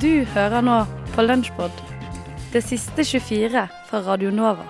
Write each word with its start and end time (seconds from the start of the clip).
Du 0.00 0.24
hører 0.24 0.62
nå 0.64 0.78
på 1.12 1.22
Lunsjpod, 1.22 1.72
det 2.52 2.62
siste 2.64 3.04
24 3.04 3.66
fra 3.90 3.98
Radio 4.06 4.30
Nova. 4.32 4.64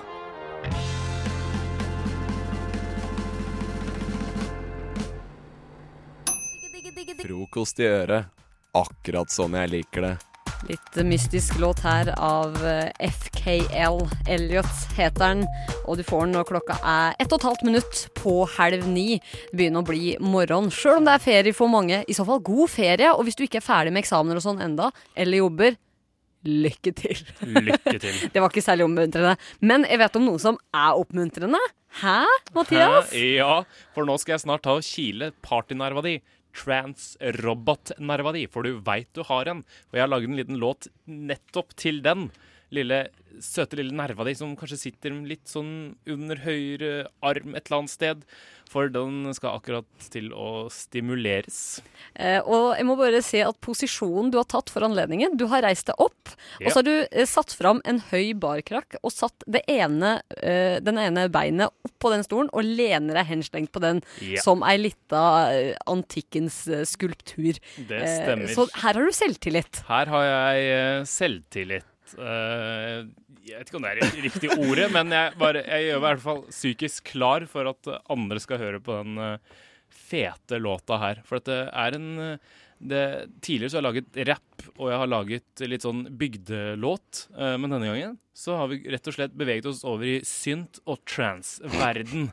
Frokost 7.22 7.78
i 7.78 7.86
øret. 7.86 8.34
Akkurat 8.74 9.30
sånn 9.30 9.54
jeg 9.60 9.70
liker 9.76 10.08
det. 10.08 10.14
Litt 10.68 10.96
mystisk 11.04 11.58
låt 11.58 11.80
her 11.82 12.12
av 12.22 12.54
eh, 12.66 13.08
FKL. 13.10 13.98
Elliot 14.30 14.82
heter 14.96 15.18
den. 15.18 15.46
Og 15.90 15.98
du 15.98 16.04
får 16.06 16.26
den 16.26 16.36
når 16.36 16.46
klokka 16.52 16.76
er 16.86 17.16
ett 17.18 17.32
og 17.32 17.40
et 17.40 17.46
halvt 17.48 17.64
minutt 17.66 18.02
på 18.18 18.34
halv 18.56 18.84
ni. 18.86 19.18
Det 19.50 19.58
begynner 19.58 19.82
å 19.82 19.88
bli 19.88 20.12
morgen, 20.22 20.70
sjøl 20.70 21.00
om 21.00 21.08
det 21.08 21.16
er 21.16 21.24
ferie 21.24 21.56
for 21.56 21.72
mange. 21.72 22.04
I 22.06 22.14
så 22.14 22.26
fall 22.28 22.42
god 22.46 22.70
ferie. 22.70 23.10
Og 23.10 23.26
hvis 23.26 23.38
du 23.38 23.42
ikke 23.46 23.58
er 23.58 23.66
ferdig 23.66 23.94
med 23.94 24.04
eksamener 24.04 24.38
og 24.38 24.44
sånn 24.44 24.62
enda, 24.62 24.92
eller 25.18 25.42
jobber, 25.42 25.78
lykke 26.46 26.92
til. 26.98 27.24
Lykke 27.42 27.98
til. 28.02 28.20
Det 28.34 28.42
var 28.42 28.50
ikke 28.52 28.64
særlig 28.64 28.86
oppmuntrende. 28.86 29.34
Men 29.66 29.86
jeg 29.88 29.98
vet 30.02 30.20
om 30.20 30.28
noe 30.30 30.42
som 30.42 30.60
er 30.70 31.00
oppmuntrende. 31.02 31.60
Hæ, 32.02 32.20
Mathias? 32.54 33.10
Hæ? 33.10 33.26
Ja, 33.40 33.56
for 33.96 34.06
nå 34.08 34.14
skal 34.22 34.36
jeg 34.36 34.46
snart 34.46 34.62
ta 34.64 34.78
og 34.78 34.86
kile 34.86 35.32
partynerva 35.44 36.06
di. 36.06 36.20
Transrobot-nerva 36.56 38.32
di, 38.36 38.46
for 38.50 38.66
du 38.66 38.80
veit 38.84 39.08
du 39.16 39.22
har 39.28 39.50
en. 39.50 39.62
Og 39.90 39.98
jeg 39.98 40.04
har 40.04 40.12
laget 40.12 40.30
en 40.30 40.40
liten 40.40 40.60
låt 40.62 40.88
nettopp 41.06 41.76
til 41.80 42.02
den. 42.04 42.30
Lille, 42.72 43.02
søte 43.44 43.76
lille 43.76 43.92
nerva 43.92 44.24
di 44.24 44.32
som 44.38 44.54
kanskje 44.56 44.78
sitter 44.80 45.12
litt 45.28 45.44
sånn 45.50 45.94
under 46.08 46.40
høyre 46.46 47.06
arm 47.22 47.54
et 47.58 47.66
eller 47.68 47.82
annet 47.82 47.92
sted. 47.92 48.24
For 48.72 48.88
den 48.88 49.26
skal 49.36 49.58
akkurat 49.58 49.84
til 50.08 50.30
å 50.32 50.70
stimuleres. 50.72 51.82
Eh, 52.16 52.38
og 52.40 52.70
jeg 52.78 52.86
må 52.88 52.94
bare 52.96 53.20
si 53.20 53.42
at 53.44 53.58
posisjonen 53.60 54.30
du 54.32 54.38
har 54.40 54.46
tatt 54.48 54.70
for 54.72 54.86
anledningen 54.86 55.34
Du 55.36 55.44
har 55.52 55.60
reist 55.66 55.90
deg 55.90 56.00
opp, 56.00 56.32
og 56.56 56.70
så 56.72 56.78
har 56.80 56.86
du 56.86 56.94
eh, 57.04 57.26
satt 57.28 57.52
fram 57.52 57.82
en 57.84 58.00
høy 58.08 58.32
barkrakk 58.40 58.96
og 59.02 59.12
satt 59.12 59.44
det 59.44 59.60
ene, 59.68 60.14
eh, 60.40 60.78
den 60.80 60.96
ene 61.02 61.26
beinet 61.32 61.68
opp 61.84 61.92
på 62.00 62.14
den 62.14 62.24
stolen 62.24 62.48
og 62.56 62.64
lener 62.64 63.20
deg 63.20 63.28
henslengt 63.34 63.72
på 63.76 63.82
den 63.84 64.00
Ja. 64.24 64.40
som 64.40 64.64
ei 64.64 64.78
lita 64.80 65.52
eh, 65.52 65.76
antikkens 65.86 66.62
eh, 66.72 66.86
skulptur. 66.88 67.60
Det 67.76 68.00
Eh, 68.02 68.18
stemmer. 68.24 68.48
så 68.56 68.64
her 68.72 68.94
har 68.96 69.04
du 69.04 69.12
selvtillit. 69.12 69.84
Her 69.86 70.06
har 70.16 70.24
jeg 70.32 70.70
eh, 70.72 71.04
selvtillit. 71.04 71.84
Eh, 72.18 73.02
jeg 73.46 73.58
vet 73.58 73.68
ikke 73.72 73.78
om 73.80 73.84
det 73.86 73.92
er 73.92 74.00
det 74.02 74.24
riktige 74.26 74.56
ordet, 74.62 74.88
men 74.94 75.10
jeg, 75.14 75.32
bare, 75.40 75.62
jeg 75.66 75.86
gjør 75.88 75.98
meg 75.98 76.02
i 76.02 76.06
hvert 76.12 76.24
fall 76.24 76.42
psykisk 76.52 77.08
klar 77.14 77.46
for 77.50 77.70
at 77.72 77.90
andre 78.12 78.42
skal 78.42 78.60
høre 78.62 78.80
på 78.84 78.98
den 79.00 79.18
eh, 79.18 79.62
fete 79.92 80.60
låta 80.62 80.98
her. 81.02 81.22
For 81.26 81.40
at 81.40 81.48
det 81.50 81.60
er 81.72 81.96
en 81.98 82.08
eh, 82.28 82.52
det, 82.82 83.02
Tidligere 83.44 83.70
så 83.70 83.78
har 83.78 83.84
jeg 83.84 83.88
laget 83.90 84.22
rapp, 84.32 84.64
og 84.76 84.88
jeg 84.90 84.98
har 85.02 85.10
laget 85.12 85.62
litt 85.70 85.84
sånn 85.86 86.00
bygdelåt. 86.18 87.28
men 87.38 87.70
denne 87.70 87.86
gangen 87.86 88.16
så 88.34 88.56
har 88.58 88.66
vi 88.72 88.80
rett 88.90 89.06
og 89.06 89.14
slett 89.14 89.36
beveget 89.38 89.68
oss 89.70 89.84
over 89.86 90.02
i 90.08 90.16
synt- 90.26 90.80
og 90.90 90.98
trans-verden. 91.06 92.32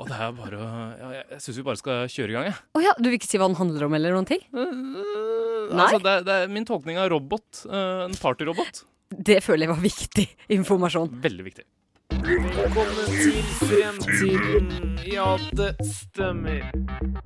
Og 0.00 0.08
det 0.10 0.16
er 0.18 0.32
bare 0.34 0.58
ja, 0.98 1.08
Jeg, 1.20 1.38
syns 1.44 1.58
vi 1.60 1.64
bare 1.66 1.78
skal 1.78 2.08
kjøre 2.10 2.32
i 2.32 2.36
gang, 2.38 2.48
jeg. 2.50 2.58
Å 2.74 2.82
ja, 2.82 2.94
du 2.98 3.06
vil 3.10 3.18
ikke 3.20 3.28
si 3.30 3.38
hva 3.38 3.46
den 3.52 3.58
handler 3.60 3.86
om, 3.86 3.94
eller 3.98 4.16
noen 4.16 4.26
ting? 4.26 4.42
Nei? 4.50 5.84
Altså, 5.84 6.00
det, 6.02 6.12
er- 6.16 6.26
det 6.26 6.36
er 6.42 6.52
min 6.58 6.66
tolkning 6.68 6.98
av 6.98 7.10
robot. 7.12 7.62
Uh, 7.68 8.06
en 8.08 8.16
partyrobot. 8.18 8.82
Det 9.10 9.42
føler 9.42 9.66
jeg 9.66 9.68
var 9.68 9.82
viktig 9.82 10.36
informasjon. 10.48 11.18
Veldig 11.22 11.44
viktig. 11.44 11.64
Velkommen 12.10 13.06
til 13.06 13.42
fremtiden. 13.60 14.98
Ja, 15.12 15.36
det 15.56 15.76
stemmer. 15.86 16.60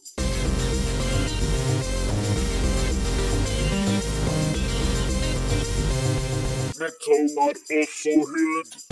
Metall 6.81 7.29
er 7.37 7.81
også 7.81 8.09
hud. 8.29 8.90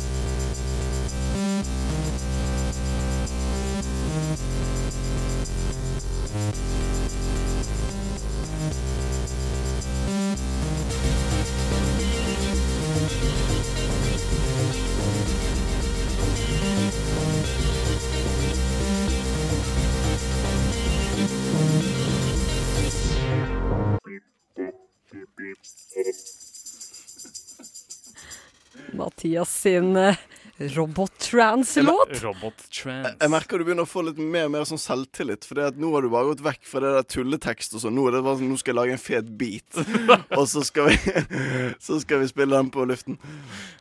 Mathias 29.29 29.61
sin 29.61 29.95
eh, 29.95 30.15
robot-trans-låt. 30.57 32.21
Robot-trans. 32.23 33.07
Jeg 33.19 33.29
merker 33.29 33.61
du 33.61 33.65
begynner 33.67 33.85
å 33.85 33.89
få 33.89 34.01
litt 34.07 34.17
mer 34.17 34.47
og 34.47 34.55
mer 34.55 34.65
sånn 34.65 34.81
selvtillit. 34.81 35.45
For 35.45 35.61
nå 35.77 35.91
har 35.93 36.01
du 36.01 36.09
bare 36.09 36.31
gått 36.31 36.41
vekk 36.41 36.65
fra 36.65 36.81
det 36.81 36.93
der 36.95 37.05
tulletekst 37.13 37.77
og 37.77 37.83
sånn. 37.83 37.93
Nå, 37.93 38.07
er 38.09 38.17
det 38.17 38.23
bare 38.25 38.39
sånn, 38.39 38.49
nå 38.49 38.57
skal 38.57 38.73
jeg 38.73 38.79
lage 38.79 38.95
en 38.97 39.03
fet 39.03 39.29
beat, 39.37 39.77
og 40.39 40.47
så 40.49 40.65
skal 40.65 40.89
vi 40.89 40.97
Så 41.85 41.99
skal 42.01 42.23
vi 42.23 42.31
spille 42.31 42.57
den 42.57 42.73
på 42.73 42.87
luften. 42.89 43.19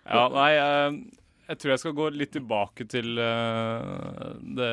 Ja, 0.04 0.28
nei, 0.36 0.50
eh, 0.60 1.00
jeg 1.48 1.58
tror 1.58 1.72
jeg 1.72 1.82
skal 1.82 1.96
gå 1.98 2.06
litt 2.14 2.32
tilbake 2.36 2.86
til 2.92 3.18
uh, 3.18 4.36
det 4.58 4.70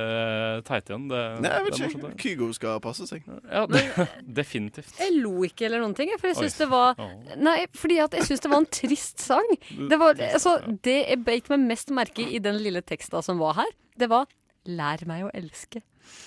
teite 0.68 0.94
igjen. 0.94 1.08
Det, 1.10 1.24
Nei, 1.42 1.54
jeg 1.56 1.66
vet 1.66 1.82
ikke. 1.88 2.14
Kygo 2.22 2.52
skal 2.58 2.80
passe 2.84 3.08
seg. 3.10 3.26
Ja, 3.50 3.66
det, 3.72 3.84
definitivt. 4.42 4.94
Jeg 5.02 5.18
lo 5.18 5.34
ikke 5.48 5.66
eller 5.70 5.82
noen 5.82 5.98
ting, 5.98 6.14
for 6.22 6.30
jeg 6.30 6.38
syns 6.44 6.60
det 6.62 6.70
var 6.70 7.00
Nei, 7.42 7.58
fordi 7.74 8.00
at 8.04 8.14
jeg 8.20 8.30
syns 8.30 8.46
det 8.46 8.54
var 8.54 8.62
en 8.62 8.70
trist 8.70 9.26
sang. 9.26 9.52
Det, 9.74 9.98
var, 10.00 10.20
altså, 10.30 10.58
det 10.86 11.00
jeg 11.02 11.24
beit 11.26 11.50
meg 11.52 11.66
mest 11.74 11.94
merke 11.96 12.22
i 12.26 12.36
i 12.36 12.40
den 12.44 12.60
lille 12.62 12.84
teksta 12.84 13.22
som 13.24 13.40
var 13.40 13.60
her, 13.62 13.76
det 13.96 14.10
var 14.12 14.28
'lær 14.66 15.06
meg 15.08 15.28
å 15.28 15.34
elske'. 15.34 15.82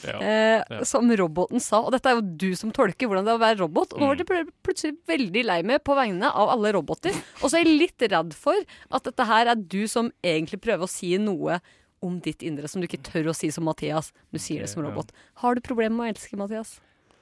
Ja. 0.06 0.18
Eh, 0.22 0.60
ja. 0.62 0.84
Som 0.88 1.10
roboten 1.20 1.62
sa. 1.62 1.80
Og 1.84 1.94
dette 1.94 2.10
er 2.10 2.18
jo 2.18 2.36
du 2.44 2.50
som 2.58 2.72
tolker 2.74 3.10
hvordan 3.10 3.26
det 3.26 3.34
er 3.34 3.40
å 3.40 3.42
være 3.42 3.60
robot. 3.62 3.94
Og 3.96 4.02
nå 4.02 4.10
var 4.12 4.40
jeg 4.40 4.50
plutselig 4.66 4.96
veldig 5.10 5.44
lei 5.48 5.58
meg 5.66 5.82
på 5.86 5.96
vegne 5.98 6.30
av 6.30 6.52
alle 6.54 6.72
roboter. 6.76 7.16
Og 7.42 7.48
så 7.48 7.58
er 7.58 7.66
jeg 7.66 7.80
litt 7.86 8.08
redd 8.12 8.36
for 8.36 8.58
at 8.94 9.08
dette 9.08 9.28
her 9.28 9.52
er 9.54 9.58
du 9.58 9.82
som 9.90 10.12
egentlig 10.22 10.60
prøver 10.64 10.86
å 10.86 10.90
si 10.90 11.14
noe 11.22 11.60
om 12.04 12.20
ditt 12.22 12.44
indre 12.46 12.68
som 12.70 12.82
du 12.82 12.86
ikke 12.86 13.02
tør 13.02 13.32
å 13.32 13.36
si 13.36 13.50
som 13.54 13.66
Mathias. 13.66 14.12
Du 14.30 14.38
sier 14.42 14.62
det 14.62 14.70
som 14.70 14.84
robot. 14.86 15.10
Har 15.42 15.58
du 15.58 15.64
problemer 15.64 15.96
med 15.96 16.06
å 16.06 16.12
elske, 16.14 16.38
Mathias? 16.38 16.76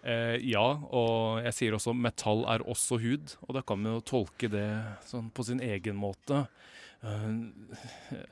Eh, 0.06 0.36
ja, 0.46 0.64
og 0.94 1.42
jeg 1.42 1.56
sier 1.56 1.74
også 1.74 1.94
metall 1.96 2.44
er 2.52 2.62
også 2.68 3.00
hud, 3.02 3.32
og 3.48 3.56
da 3.56 3.62
kan 3.66 3.80
vi 3.82 3.90
jo 3.90 4.04
tolke 4.06 4.50
det 4.52 4.68
sånn 5.08 5.32
på 5.34 5.46
sin 5.48 5.62
egen 5.64 5.96
måte. 5.98 6.44
Eh, 7.02 7.24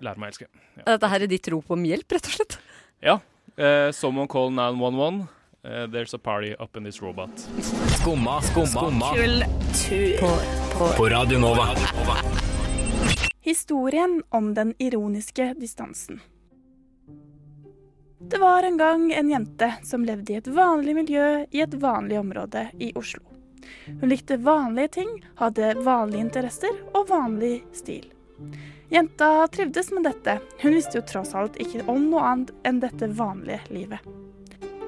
lære 0.05 0.21
meg 0.21 0.29
å 0.29 0.31
elske. 0.31 0.51
Dette 0.85 1.11
her 1.11 1.25
er 1.25 1.33
ditt 1.33 1.51
rop 1.51 1.73
om 1.75 1.87
hjelp, 1.89 2.15
rett 2.15 2.31
og 2.31 2.37
slett? 2.37 2.59
Ja. 3.03 3.19
Eh, 3.57 3.93
someone 3.93 4.27
call 4.27 4.51
911. 4.51 5.27
Uh, 5.65 5.87
there's 5.87 6.15
a 6.15 6.19
party 6.19 6.55
up 6.59 6.77
in 6.77 6.85
this 6.85 7.03
robot. 7.03 7.31
Skumma, 8.01 8.41
skumma, 8.43 9.15
Kultur. 9.15 10.97
på 10.99 11.05
Radio 11.09 11.39
Nova. 11.39 11.69
Historien 13.41 14.23
om 14.29 14.55
den 14.55 14.75
ironiske 14.79 15.55
distansen. 15.59 16.21
Det 18.31 18.39
var 18.39 18.63
en 18.63 18.77
gang 18.77 19.13
en 19.13 19.31
jente 19.31 19.75
som 19.83 20.05
levde 20.05 20.33
i 20.33 20.37
et 20.37 20.47
vanlig 20.47 20.95
miljø 20.95 21.47
i 21.51 21.61
et 21.61 21.75
vanlig 21.75 22.19
område 22.19 22.71
i 22.79 22.93
Oslo. 22.95 23.23
Hun 24.01 24.09
likte 24.09 24.37
vanlige 24.37 24.89
ting, 24.89 25.25
hadde 25.37 25.75
vanlige 25.75 26.21
interesser 26.21 26.75
og 26.93 27.09
vanlig 27.09 27.63
stil. 27.73 28.11
Jenta 28.93 29.47
trivdes 29.53 29.91
med 29.95 30.07
dette, 30.07 30.39
hun 30.63 30.77
visste 30.77 31.01
jo 31.01 31.07
tross 31.09 31.35
alt 31.35 31.57
ikke 31.63 31.87
om 31.91 32.11
noe 32.11 32.27
annet 32.33 32.53
enn 32.67 32.83
dette 32.83 33.09
vanlige 33.17 33.63
livet. 33.75 34.05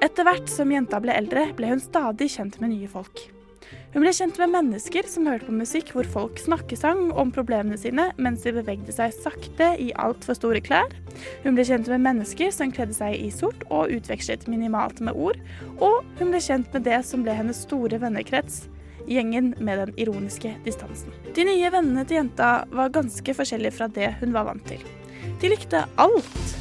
Etter 0.03 0.27
hvert 0.27 0.51
som 0.51 0.69
jenta 0.71 0.99
ble 1.01 1.15
eldre, 1.17 1.47
ble 1.57 1.71
hun 1.71 1.81
stadig 1.81 2.29
kjent 2.35 2.59
med 2.61 2.75
nye 2.75 2.89
folk. 2.91 3.25
Hun 3.93 4.03
ble 4.03 4.11
kjent 4.13 4.37
med 4.37 4.51
mennesker 4.53 5.07
som 5.09 5.25
hørte 5.25 5.47
på 5.47 5.55
musikk 5.57 5.89
hvor 5.95 6.07
folk 6.11 6.39
snakkesang 6.39 7.07
om 7.17 7.31
problemene 7.33 7.79
sine 7.79 8.09
mens 8.21 8.43
de 8.45 8.53
bevegde 8.55 8.93
seg 8.93 9.15
sakte 9.15 9.71
i 9.81 9.89
altfor 9.97 10.37
store 10.37 10.61
klær. 10.63 10.93
Hun 11.41 11.57
ble 11.57 11.65
kjent 11.67 11.89
med 11.91 12.03
mennesker 12.05 12.51
som 12.53 12.71
kledde 12.75 12.93
seg 12.93 13.15
i 13.17 13.31
sort 13.33 13.63
og 13.71 13.91
utvekslet 13.95 14.45
minimalt 14.51 15.01
med 15.01 15.17
ord. 15.17 15.39
Og 15.79 16.03
hun 16.19 16.29
ble 16.33 16.43
kjent 16.43 16.69
med 16.75 16.85
det 16.87 16.99
som 17.07 17.23
ble 17.25 17.35
hennes 17.35 17.63
store 17.65 17.99
vennekrets, 18.03 18.67
gjengen 19.07 19.53
med 19.57 19.79
den 19.79 19.93
ironiske 19.99 20.53
distansen. 20.65 21.13
De 21.35 21.45
nye 21.47 21.71
vennene 21.73 22.05
til 22.05 22.19
jenta 22.21 22.51
var 22.71 22.93
ganske 22.95 23.35
forskjellige 23.39 23.75
fra 23.79 23.89
det 23.91 24.13
hun 24.21 24.35
var 24.35 24.47
vant 24.49 24.65
til. 24.69 24.83
De 25.41 25.51
likte 25.51 25.83
alt. 25.95 26.55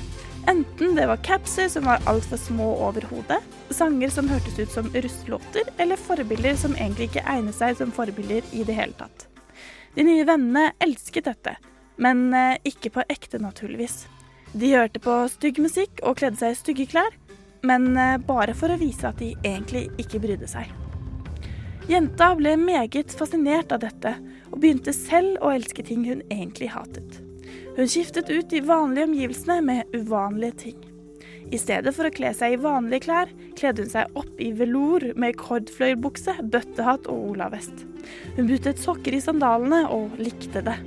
Enten 0.46 0.94
det 0.94 1.06
var 1.10 1.22
capser 1.26 1.68
som 1.68 1.88
var 1.88 2.02
altfor 2.06 2.38
små 2.38 2.68
over 2.86 3.02
hodet, 3.10 3.40
sanger 3.74 4.12
som 4.14 4.28
hørtes 4.30 4.58
ut 4.58 4.70
som 4.70 4.90
russelåter, 4.94 5.66
eller 5.82 5.98
forbilder 5.98 6.54
som 6.56 6.76
egentlig 6.76 7.10
ikke 7.10 7.24
egnet 7.26 7.56
seg 7.58 7.74
som 7.80 7.94
forbilder 7.94 8.46
i 8.54 8.62
det 8.66 8.76
hele 8.78 8.94
tatt. 8.98 9.26
De 9.96 10.04
nye 10.06 10.26
vennene 10.28 10.70
elsket 10.78 11.26
dette, 11.26 11.56
men 11.96 12.28
eh, 12.36 12.60
ikke 12.68 12.92
på 12.94 13.06
ekte, 13.10 13.40
naturligvis. 13.42 14.04
De 14.52 14.74
hørte 14.76 15.02
på 15.02 15.18
stygg 15.32 15.58
musikk 15.64 16.04
og 16.04 16.20
kledde 16.20 16.38
seg 16.38 16.54
i 16.54 16.60
stygge 16.60 16.90
klær, 16.94 17.16
men 17.66 17.96
eh, 17.98 18.18
bare 18.22 18.54
for 18.54 18.70
å 18.70 18.78
vise 18.78 19.08
at 19.08 19.18
de 19.18 19.34
egentlig 19.42 19.88
ikke 19.98 20.22
brydde 20.22 20.52
seg. 20.52 20.85
Jenta 21.86 22.32
ble 22.34 22.56
meget 22.58 23.12
fascinert 23.14 23.70
av 23.70 23.84
dette, 23.84 24.16
og 24.50 24.58
begynte 24.58 24.90
selv 24.94 25.38
å 25.38 25.52
elske 25.54 25.84
ting 25.86 26.02
hun 26.08 26.24
egentlig 26.34 26.72
hatet. 26.72 27.20
Hun 27.76 27.86
skiftet 27.86 28.32
ut 28.32 28.48
de 28.50 28.62
vanlige 28.66 29.06
omgivelsene 29.06 29.60
med 29.62 29.94
uvanlige 29.94 30.56
ting. 30.64 30.80
I 31.54 31.60
stedet 31.62 31.92
for 31.94 32.08
å 32.08 32.10
kle 32.10 32.32
seg 32.34 32.56
i 32.56 32.58
vanlige 32.58 33.04
klær, 33.06 33.30
kledde 33.54 33.84
hun 33.84 33.92
seg 33.92 34.18
opp 34.18 34.42
i 34.42 34.50
velour 34.58 35.12
med 35.14 35.38
kordfløyelbukse, 35.38 36.34
bøttehatt 36.50 37.06
og 37.12 37.30
olavest. 37.30 37.86
Hun 38.34 38.50
buttet 38.50 38.82
sokker 38.82 39.14
i 39.14 39.22
sandalene 39.22 39.84
og 39.94 40.18
likte 40.18 40.64
det. 40.66 40.80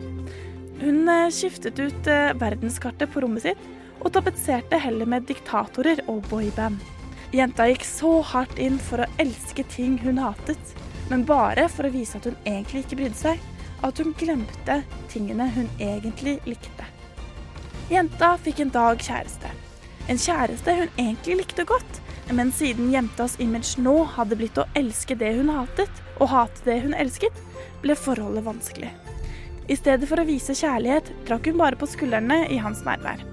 Hun 0.83 1.07
eh, 1.07 1.31
skiftet 1.31 1.79
ut 1.79 2.11
eh, 2.11 2.35
verdenskartet 2.39 3.11
på 3.13 3.23
rommet 3.23 3.47
sitt 3.47 3.67
og 3.99 4.11
tapetserte 4.15 4.79
heller 4.83 5.07
med 5.07 5.31
diktatorer 5.31 6.03
og 6.11 6.25
boyband. 6.27 6.98
Jenta 7.31 7.67
gikk 7.69 7.83
så 7.85 8.19
hardt 8.25 8.57
inn 8.57 8.79
for 8.81 9.03
å 9.03 9.09
elske 9.21 9.61
ting 9.69 9.99
hun 10.01 10.17
hatet, 10.17 10.71
men 11.11 11.27
bare 11.29 11.67
for 11.69 11.85
å 11.85 11.93
vise 11.93 12.17
at 12.17 12.25
hun 12.25 12.37
egentlig 12.41 12.81
ikke 12.85 12.97
brydde 13.03 13.19
seg, 13.19 13.43
at 13.85 14.01
hun 14.01 14.15
glemte 14.17 14.79
tingene 15.11 15.45
hun 15.53 15.69
egentlig 15.77 16.39
likte. 16.49 16.87
Jenta 17.93 18.33
fikk 18.41 18.63
en 18.65 18.73
dag 18.73 19.05
kjæreste. 19.05 19.53
En 20.09 20.17
kjæreste 20.17 20.75
hun 20.81 20.89
egentlig 20.97 21.39
likte 21.43 21.67
godt, 21.69 22.01
men 22.33 22.51
siden 22.53 22.89
jentas 22.93 23.37
image 23.41 23.77
nå 23.81 23.95
hadde 24.17 24.37
blitt 24.37 24.57
å 24.57 24.67
elske 24.77 25.17
det 25.17 25.35
hun 25.37 25.53
hatet, 25.53 26.03
og 26.17 26.33
hate 26.33 26.65
det 26.65 26.81
hun 26.81 26.97
elsket, 26.97 27.45
ble 27.85 27.93
forholdet 27.97 28.45
vanskelig. 28.45 28.89
I 29.69 29.77
stedet 29.77 30.09
for 30.09 30.17
å 30.17 30.25
vise 30.25 30.57
kjærlighet 30.57 31.13
trakk 31.29 31.51
hun 31.51 31.61
bare 31.61 31.77
på 31.77 31.89
skuldrene 31.89 32.47
i 32.49 32.57
hans 32.57 32.81
nærvær. 32.85 33.28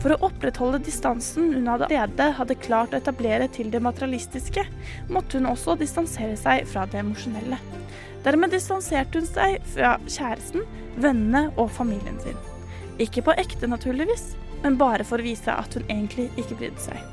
For 0.00 0.14
å 0.14 0.20
opprettholde 0.30 0.80
distansen 0.86 1.50
hun 1.52 1.68
allerede 1.68 2.30
hadde 2.38 2.56
klart 2.56 2.94
å 2.94 3.00
etablere 3.00 3.50
til 3.52 3.68
det 3.72 3.82
materialistiske, 3.84 4.64
måtte 5.12 5.36
hun 5.36 5.50
også 5.50 5.76
distansere 5.80 6.38
seg 6.40 6.64
fra 6.70 6.86
det 6.88 7.02
emosjonelle. 7.02 7.58
Dermed 8.24 8.52
distanserte 8.54 9.20
hun 9.20 9.28
seg 9.28 9.58
fra 9.74 9.96
kjæresten, 10.06 10.64
vennene 11.00 11.50
og 11.60 11.68
familien 11.76 12.16
sin. 12.24 12.40
Ikke 13.00 13.24
på 13.24 13.36
ekte, 13.40 13.68
naturligvis, 13.68 14.32
men 14.64 14.80
bare 14.80 15.04
for 15.08 15.20
å 15.20 15.26
vise 15.26 15.52
at 15.52 15.76
hun 15.76 15.84
egentlig 15.88 16.30
ikke 16.40 16.56
brydde 16.62 16.86
seg. 16.88 17.04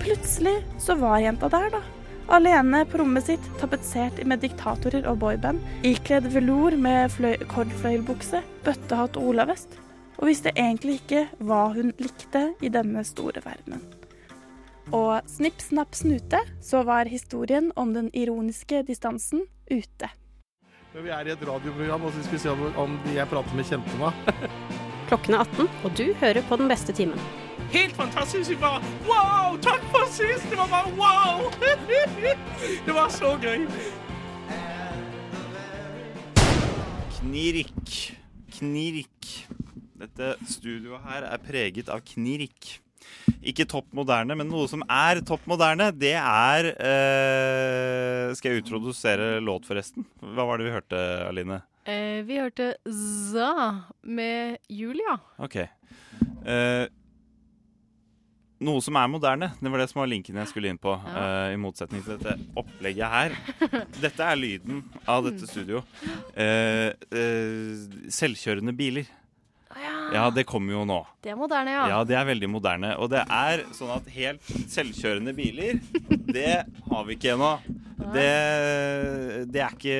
Plutselig 0.00 0.58
så 0.80 0.96
var 1.00 1.20
jenta 1.24 1.52
der, 1.52 1.70
da. 1.76 1.84
Alene 2.32 2.86
på 2.88 3.02
rommet 3.02 3.28
sitt, 3.28 3.46
tapetsert 3.60 4.20
med 4.24 4.40
diktatorer 4.40 5.04
og 5.10 5.20
boyband, 5.20 5.60
ikledd 5.84 6.30
velour 6.32 6.76
med 6.80 7.12
kordfløyelbukse, 7.52 8.40
bøttehatt 8.64 9.20
og 9.20 9.32
olavest, 9.34 9.76
og 10.18 10.28
visste 10.28 10.52
egentlig 10.54 11.00
ikke 11.02 11.26
hva 11.42 11.66
hun 11.74 11.92
likte 11.98 12.50
i 12.64 12.70
denne 12.72 13.04
store 13.06 13.42
verdenen. 13.44 13.82
Og 14.92 15.24
snipp, 15.30 15.62
snapp, 15.64 15.96
snute, 15.96 16.42
så 16.62 16.82
var 16.84 17.08
historien 17.08 17.70
om 17.76 17.94
den 17.94 18.10
ironiske 18.12 18.82
distansen 18.84 19.46
ute. 19.70 20.10
Men 20.94 21.06
vi 21.06 21.10
er 21.10 21.26
i 21.26 21.32
et 21.32 21.40
radioprogram, 21.48 22.04
og 22.04 22.12
så 22.12 22.26
skal 22.26 22.36
vi 22.36 22.42
se 22.42 22.74
om 22.84 22.98
jeg 23.14 23.26
prater 23.30 23.56
med 23.56 23.66
kjente 23.66 23.96
nå. 23.98 24.12
Klokken 25.08 25.34
er 25.34 25.42
18, 25.42 25.72
og 25.84 25.96
du 25.98 26.04
hører 26.20 26.44
på 26.48 26.60
den 26.60 26.70
beste 26.70 26.94
timen. 26.94 27.18
Helt 27.72 27.96
fantastisk! 27.96 28.50
Vi 28.50 28.56
bare 28.60 28.78
wow! 29.08 29.56
Takk 29.64 29.82
for 29.90 30.06
sist! 30.12 30.46
Det 30.50 30.58
var 30.60 30.68
bare 30.70 30.92
wow! 31.00 31.50
Det 32.86 32.94
var 32.94 33.08
så 33.08 33.34
gøy. 33.42 33.66
Knirk. 37.18 38.14
Knirk. 38.58 39.53
Dette 40.04 40.34
studioet 40.50 41.04
her 41.08 41.26
er 41.32 41.40
preget 41.44 41.88
av 41.92 42.02
knirk. 42.14 42.74
Ikke 43.44 43.66
topp 43.68 43.90
moderne, 43.96 44.34
men 44.36 44.48
noe 44.48 44.64
som 44.70 44.82
er 44.90 45.20
topp 45.28 45.44
moderne, 45.50 45.90
det 45.92 46.14
er 46.16 46.70
eh, 46.72 48.32
Skal 48.36 48.54
jeg 48.54 48.62
utrodusere 48.64 49.26
låt, 49.44 49.66
forresten? 49.68 50.06
Hva 50.20 50.46
var 50.48 50.60
det 50.60 50.68
vi 50.68 50.74
hørte, 50.74 51.00
Aline? 51.28 51.60
Eh, 51.84 52.22
vi 52.24 52.38
hørte 52.40 52.70
Za 52.88 53.50
med 54.08 54.56
Julia. 54.72 55.18
OK. 55.44 55.58
Eh, 55.60 56.86
noe 58.64 58.80
som 58.84 58.96
er 58.96 59.10
moderne. 59.12 59.50
Det 59.60 59.72
var 59.72 59.82
det 59.84 59.90
som 59.92 60.00
var 60.00 60.08
linken 60.08 60.38
jeg 60.40 60.48
skulle 60.52 60.72
inn 60.72 60.80
på. 60.80 60.94
Ja. 61.04 61.26
eh, 61.50 61.56
I 61.56 61.60
motsetning 61.60 62.04
til 62.06 62.16
dette 62.16 62.38
opplegget 62.56 63.12
her. 63.18 63.36
Dette 64.00 64.30
er 64.30 64.40
lyden 64.40 64.80
av 65.04 65.28
dette 65.28 65.44
studio. 65.50 65.84
Eh, 66.32 66.88
eh, 67.12 67.84
selvkjørende 68.16 68.72
biler. 68.80 69.12
Ja, 70.12 70.28
det 70.34 70.44
kommer 70.48 70.74
jo 70.74 70.82
nå. 70.88 71.00
Det 71.24 71.32
er 71.32 71.38
moderne, 71.38 71.72
ja. 71.72 71.86
Ja, 71.88 72.02
det 72.04 72.18
er 72.18 72.26
veldig 72.28 72.50
moderne. 72.52 72.92
Og 73.00 73.08
det 73.12 73.22
er 73.24 73.64
sånn 73.76 73.94
at 73.94 74.10
helt 74.14 74.52
selvkjørende 74.70 75.34
biler, 75.36 75.80
det 76.28 76.64
har 76.90 77.08
vi 77.08 77.16
ikke 77.16 77.34
ennå. 77.34 77.54
Det, 78.04 78.30
det 79.48 79.60
er 79.64 79.72
ikke 79.72 79.94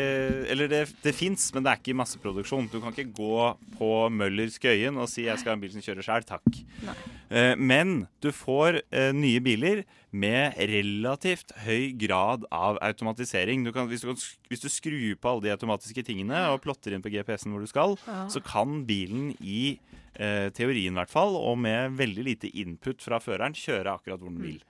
Eller 0.52 0.68
det, 0.68 0.80
det 1.00 1.14
fins, 1.16 1.46
men 1.54 1.64
det 1.64 1.70
er 1.72 1.80
ikke 1.80 1.94
i 1.94 1.96
masseproduksjon. 1.96 2.68
Du 2.68 2.76
kan 2.82 2.92
ikke 2.92 3.14
gå 3.16 3.38
på 3.78 3.90
Møller 4.12 4.50
Skøyen 4.52 4.98
og 5.00 5.08
si 5.08 5.24
'jeg 5.24 5.40
skal 5.40 5.54
ha 5.54 5.56
en 5.56 5.62
bil 5.62 5.72
som 5.72 5.80
kjører 5.80 6.04
sjøl'. 6.04 6.26
Takk. 6.28 6.44
Eh, 6.84 7.23
men 7.58 8.06
du 8.22 8.28
får 8.34 8.80
eh, 8.94 9.10
nye 9.16 9.40
biler 9.42 9.80
med 10.14 10.54
relativt 10.70 11.50
høy 11.64 11.88
grad 11.98 12.44
av 12.54 12.78
automatisering. 12.86 13.64
Du 13.66 13.72
kan, 13.74 13.88
hvis, 13.90 14.04
du 14.04 14.12
kan, 14.12 14.20
hvis 14.52 14.62
du 14.62 14.68
skrur 14.70 15.16
på 15.18 15.30
alle 15.32 15.48
de 15.48 15.54
automatiske 15.56 16.04
tingene 16.06 16.44
og 16.52 16.60
plotter 16.62 16.94
inn 16.94 17.02
på 17.02 17.10
GPS-en 17.10 17.50
hvor 17.56 17.64
du 17.64 17.70
skal, 17.70 17.96
Ja. 18.06 18.28
så 18.30 18.38
kan 18.44 18.84
bilen 18.86 19.32
i 19.42 19.78
eh, 20.14 20.50
teorien 20.54 20.94
i 20.94 21.00
hvert 21.00 21.10
fall, 21.10 21.34
og 21.34 21.58
med 21.58 21.96
veldig 21.98 22.24
lite 22.28 22.52
input 22.62 23.02
fra 23.02 23.18
føreren, 23.18 23.56
kjøre 23.58 23.96
akkurat 23.96 24.22
hvor 24.22 24.30
den 24.30 24.44
vil. 24.46 24.60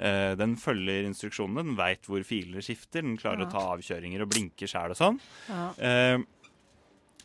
Eh, 0.00 0.32
den 0.40 0.56
følger 0.56 1.04
instruksjonene, 1.10 1.66
den 1.68 1.76
veit 1.76 2.08
hvor 2.08 2.24
filer 2.24 2.64
skifter, 2.64 3.04
den 3.04 3.18
klarer 3.20 3.44
Ja. 3.44 3.50
å 3.50 3.52
ta 3.52 3.66
avkjøringer 3.76 4.24
og 4.24 4.32
blinke 4.32 4.64
sjæl 4.70 4.96
og 4.96 4.96
sånn. 5.02 5.20
Ja. 5.52 5.66
Eh, 5.76 6.18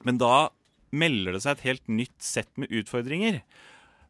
men 0.04 0.18
da 0.20 0.50
melder 0.92 1.36
det 1.38 1.44
seg 1.46 1.56
et 1.58 1.68
helt 1.70 1.88
nytt 1.88 2.20
sett 2.20 2.50
med 2.58 2.68
utfordringer. 2.74 3.42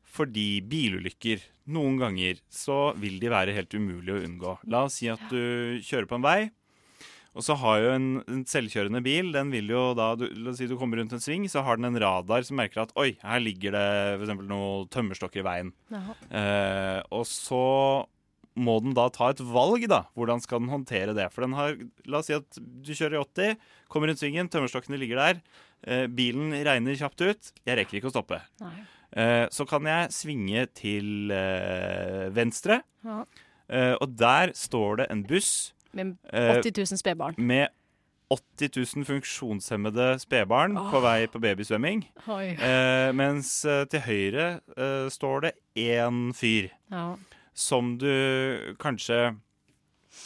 Fordi 0.09 0.61
bilulykker, 0.65 1.43
noen 1.69 1.99
ganger, 2.01 2.39
så 2.49 2.95
vil 2.97 3.19
de 3.21 3.29
være 3.29 3.53
helt 3.53 3.75
umulig 3.77 4.15
å 4.15 4.23
unngå. 4.25 4.55
La 4.73 4.87
oss 4.87 4.97
si 4.99 5.09
at 5.11 5.21
du 5.29 5.77
kjører 5.85 6.09
på 6.09 6.17
en 6.17 6.25
vei, 6.25 6.39
og 7.37 7.45
så 7.45 7.55
har 7.61 7.81
jo 7.83 7.89
en, 7.93 8.07
en 8.25 8.39
selvkjørende 8.49 9.03
bil 9.05 9.27
Den 9.35 9.51
vil 9.53 9.69
jo 9.69 9.81
da, 9.93 10.07
du, 10.17 10.23
La 10.41 10.49
oss 10.49 10.57
si 10.59 10.65
du 10.67 10.73
kommer 10.79 10.97
rundt 10.97 11.13
en 11.13 11.21
sving, 11.21 11.45
så 11.51 11.61
har 11.63 11.77
den 11.77 11.91
en 11.91 11.99
radar 12.01 12.41
som 12.43 12.57
merker 12.59 12.81
at 12.83 12.93
oi, 12.99 13.11
her 13.21 13.43
ligger 13.43 13.75
det 13.77 13.83
f.eks. 14.17 14.33
noen 14.49 14.89
tømmerstokker 14.91 15.43
i 15.43 15.45
veien. 15.45 15.69
Eh, 16.33 16.99
og 17.13 17.27
så 17.29 17.61
må 18.59 18.79
den 18.83 18.97
da 18.97 19.05
ta 19.13 19.29
et 19.31 19.43
valg, 19.45 19.85
da. 19.87 20.01
Hvordan 20.17 20.41
skal 20.43 20.63
den 20.63 20.73
håndtere 20.73 21.13
det? 21.15 21.29
For 21.31 21.45
den 21.45 21.55
har 21.55 21.77
La 22.09 22.19
oss 22.19 22.27
si 22.31 22.35
at 22.35 22.59
du 22.59 22.91
kjører 22.91 23.19
i 23.19 23.23
80, 23.23 23.59
kommer 23.93 24.09
rundt 24.11 24.19
svingen, 24.25 24.49
tømmerstokkene 24.51 24.99
ligger 24.99 25.21
der. 25.21 25.43
Eh, 25.85 26.07
bilen 26.11 26.51
regner 26.65 26.97
kjapt 26.97 27.23
ut. 27.23 27.53
Jeg 27.61 27.79
rekker 27.79 28.01
ikke 28.01 28.09
å 28.09 28.17
stoppe. 28.17 28.41
Nei. 28.65 28.79
Eh, 29.17 29.47
så 29.49 29.65
kan 29.67 29.83
jeg 29.89 30.11
svinge 30.13 30.67
til 30.77 31.31
eh, 31.31 32.29
venstre, 32.35 32.81
Ja. 33.05 33.23
eh, 33.69 33.95
og 34.01 34.15
der 34.17 34.51
står 34.53 34.97
det 34.97 35.07
en 35.09 35.23
buss 35.25 35.73
Med 35.93 36.17
eh, 36.31 36.59
80 36.61 36.77
000 36.91 36.97
spedbarn. 37.01 37.35
med 37.37 37.67
80 38.29 38.69
000 38.95 39.05
funksjonshemmede 39.09 40.19
spedbarn 40.21 40.75
på 40.91 40.99
vei 41.01 41.25
på 41.25 41.39
babysvømming. 41.41 42.03
Eh, 42.29 43.11
mens 43.17 43.61
til 43.89 43.99
høyre 44.05 44.61
eh, 44.77 45.09
står 45.09 45.41
det 45.47 45.53
én 45.75 46.29
fyr 46.37 46.69
Ja. 46.91 47.15
som 47.53 47.97
du 47.97 48.75
kanskje 48.79 49.35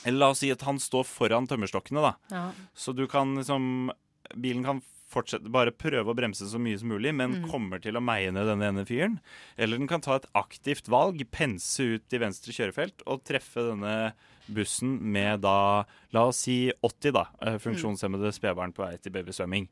Eller 0.05 0.17
la 0.19 0.29
oss 0.31 0.39
si 0.39 0.49
at 0.51 0.61
han 0.63 0.79
står 0.79 1.03
foran 1.05 1.47
tømmerstokkene, 1.47 2.01
da. 2.01 2.13
Ja. 2.31 2.51
Så 2.75 2.93
du 2.95 3.05
kan 3.07 3.35
liksom 3.37 3.91
Bilen 4.35 4.63
kan 4.65 4.81
fortsette, 5.13 5.51
bare 5.53 5.71
prøve 5.71 6.09
å 6.11 6.17
bremse 6.17 6.47
så 6.49 6.59
mye 6.59 6.79
som 6.81 6.89
mulig, 6.89 7.13
men 7.15 7.37
Mm. 7.43 7.49
kommer 7.51 7.79
til 7.81 7.93
å 7.95 8.01
meie 8.03 8.31
ned 8.33 8.47
denne 8.49 8.67
ene 8.73 8.85
fyren. 8.89 9.19
Eller 9.57 9.77
den 9.77 9.87
kan 9.87 10.01
ta 10.01 10.15
et 10.17 10.25
aktivt 10.35 10.89
valg, 10.89 11.21
pense 11.31 11.77
ut 11.79 12.11
i 12.13 12.17
venstre 12.19 12.51
kjørefelt 12.51 13.05
og 13.07 13.23
treffe 13.23 13.61
denne 13.69 14.13
bussen 14.51 14.97
med 14.99 15.41
da, 15.45 15.85
la 16.11 16.25
oss 16.27 16.41
si 16.43 16.71
80 16.83 17.13
da, 17.13 17.27
eh, 17.41 17.57
funksjonshemmede 17.57 18.33
spedbarn 18.35 18.73
på 18.73 18.83
vei 18.85 18.97
til 18.97 19.11
babysvømming. 19.13 19.69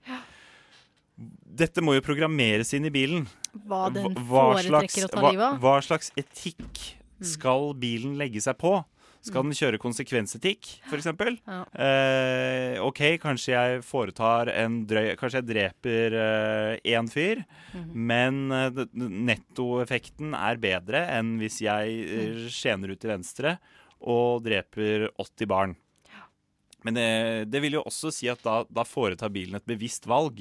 Dette 1.62 1.82
må 1.84 1.94
jo 1.98 2.02
programmeres 2.06 2.72
inn 2.74 2.86
i 2.88 2.94
bilen. 2.94 3.28
Hva 3.68 3.92
den 3.94 4.16
Hva 4.16 4.56
foretrekker 4.56 5.06
å 5.06 5.12
ta 5.12 5.22
livet 5.30 5.44
av. 5.46 5.60
hva 5.62 5.76
slags 5.84 6.10
etikk 6.18 6.96
skal 7.22 7.74
bilen 7.78 8.16
legge 8.18 8.42
seg 8.42 8.58
på? 8.58 8.84
Skal 9.22 9.44
den 9.46 9.54
kjøre 9.54 9.78
konsekvensetikk, 9.82 10.68
f.eks.? 10.90 11.06
Ja. 11.46 11.60
Eh, 11.86 12.80
OK, 12.82 13.02
kanskje 13.22 13.54
jeg 13.54 13.84
foretar 13.86 14.50
en 14.50 14.80
drøy 14.90 15.12
Kanskje 15.20 15.44
jeg 15.44 15.50
dreper 15.52 16.16
én 16.90 17.10
fyr, 17.12 17.44
men 17.94 18.40
eh, 18.56 18.70
d- 18.74 18.88
d- 18.90 19.12
nettoeffekten 19.30 20.34
er 20.38 20.58
bedre 20.64 21.04
enn 21.20 21.36
hvis 21.42 21.60
jeg 21.62 22.02
uh, 22.02 22.42
skjener 22.50 22.96
ut 22.96 23.02
til 23.04 23.14
venstre 23.14 23.56
og 24.02 24.42
dreper 24.48 25.10
80 25.22 25.50
barn. 25.52 25.76
Men 26.82 26.98
det, 26.98 27.08
det 27.54 27.62
vil 27.62 27.78
jo 27.78 27.84
også 27.86 28.10
si 28.10 28.26
at 28.32 28.42
da, 28.42 28.64
da 28.66 28.82
foretar 28.90 29.30
bilen 29.30 29.60
et 29.60 29.68
bevisst 29.70 30.08
valg. 30.10 30.40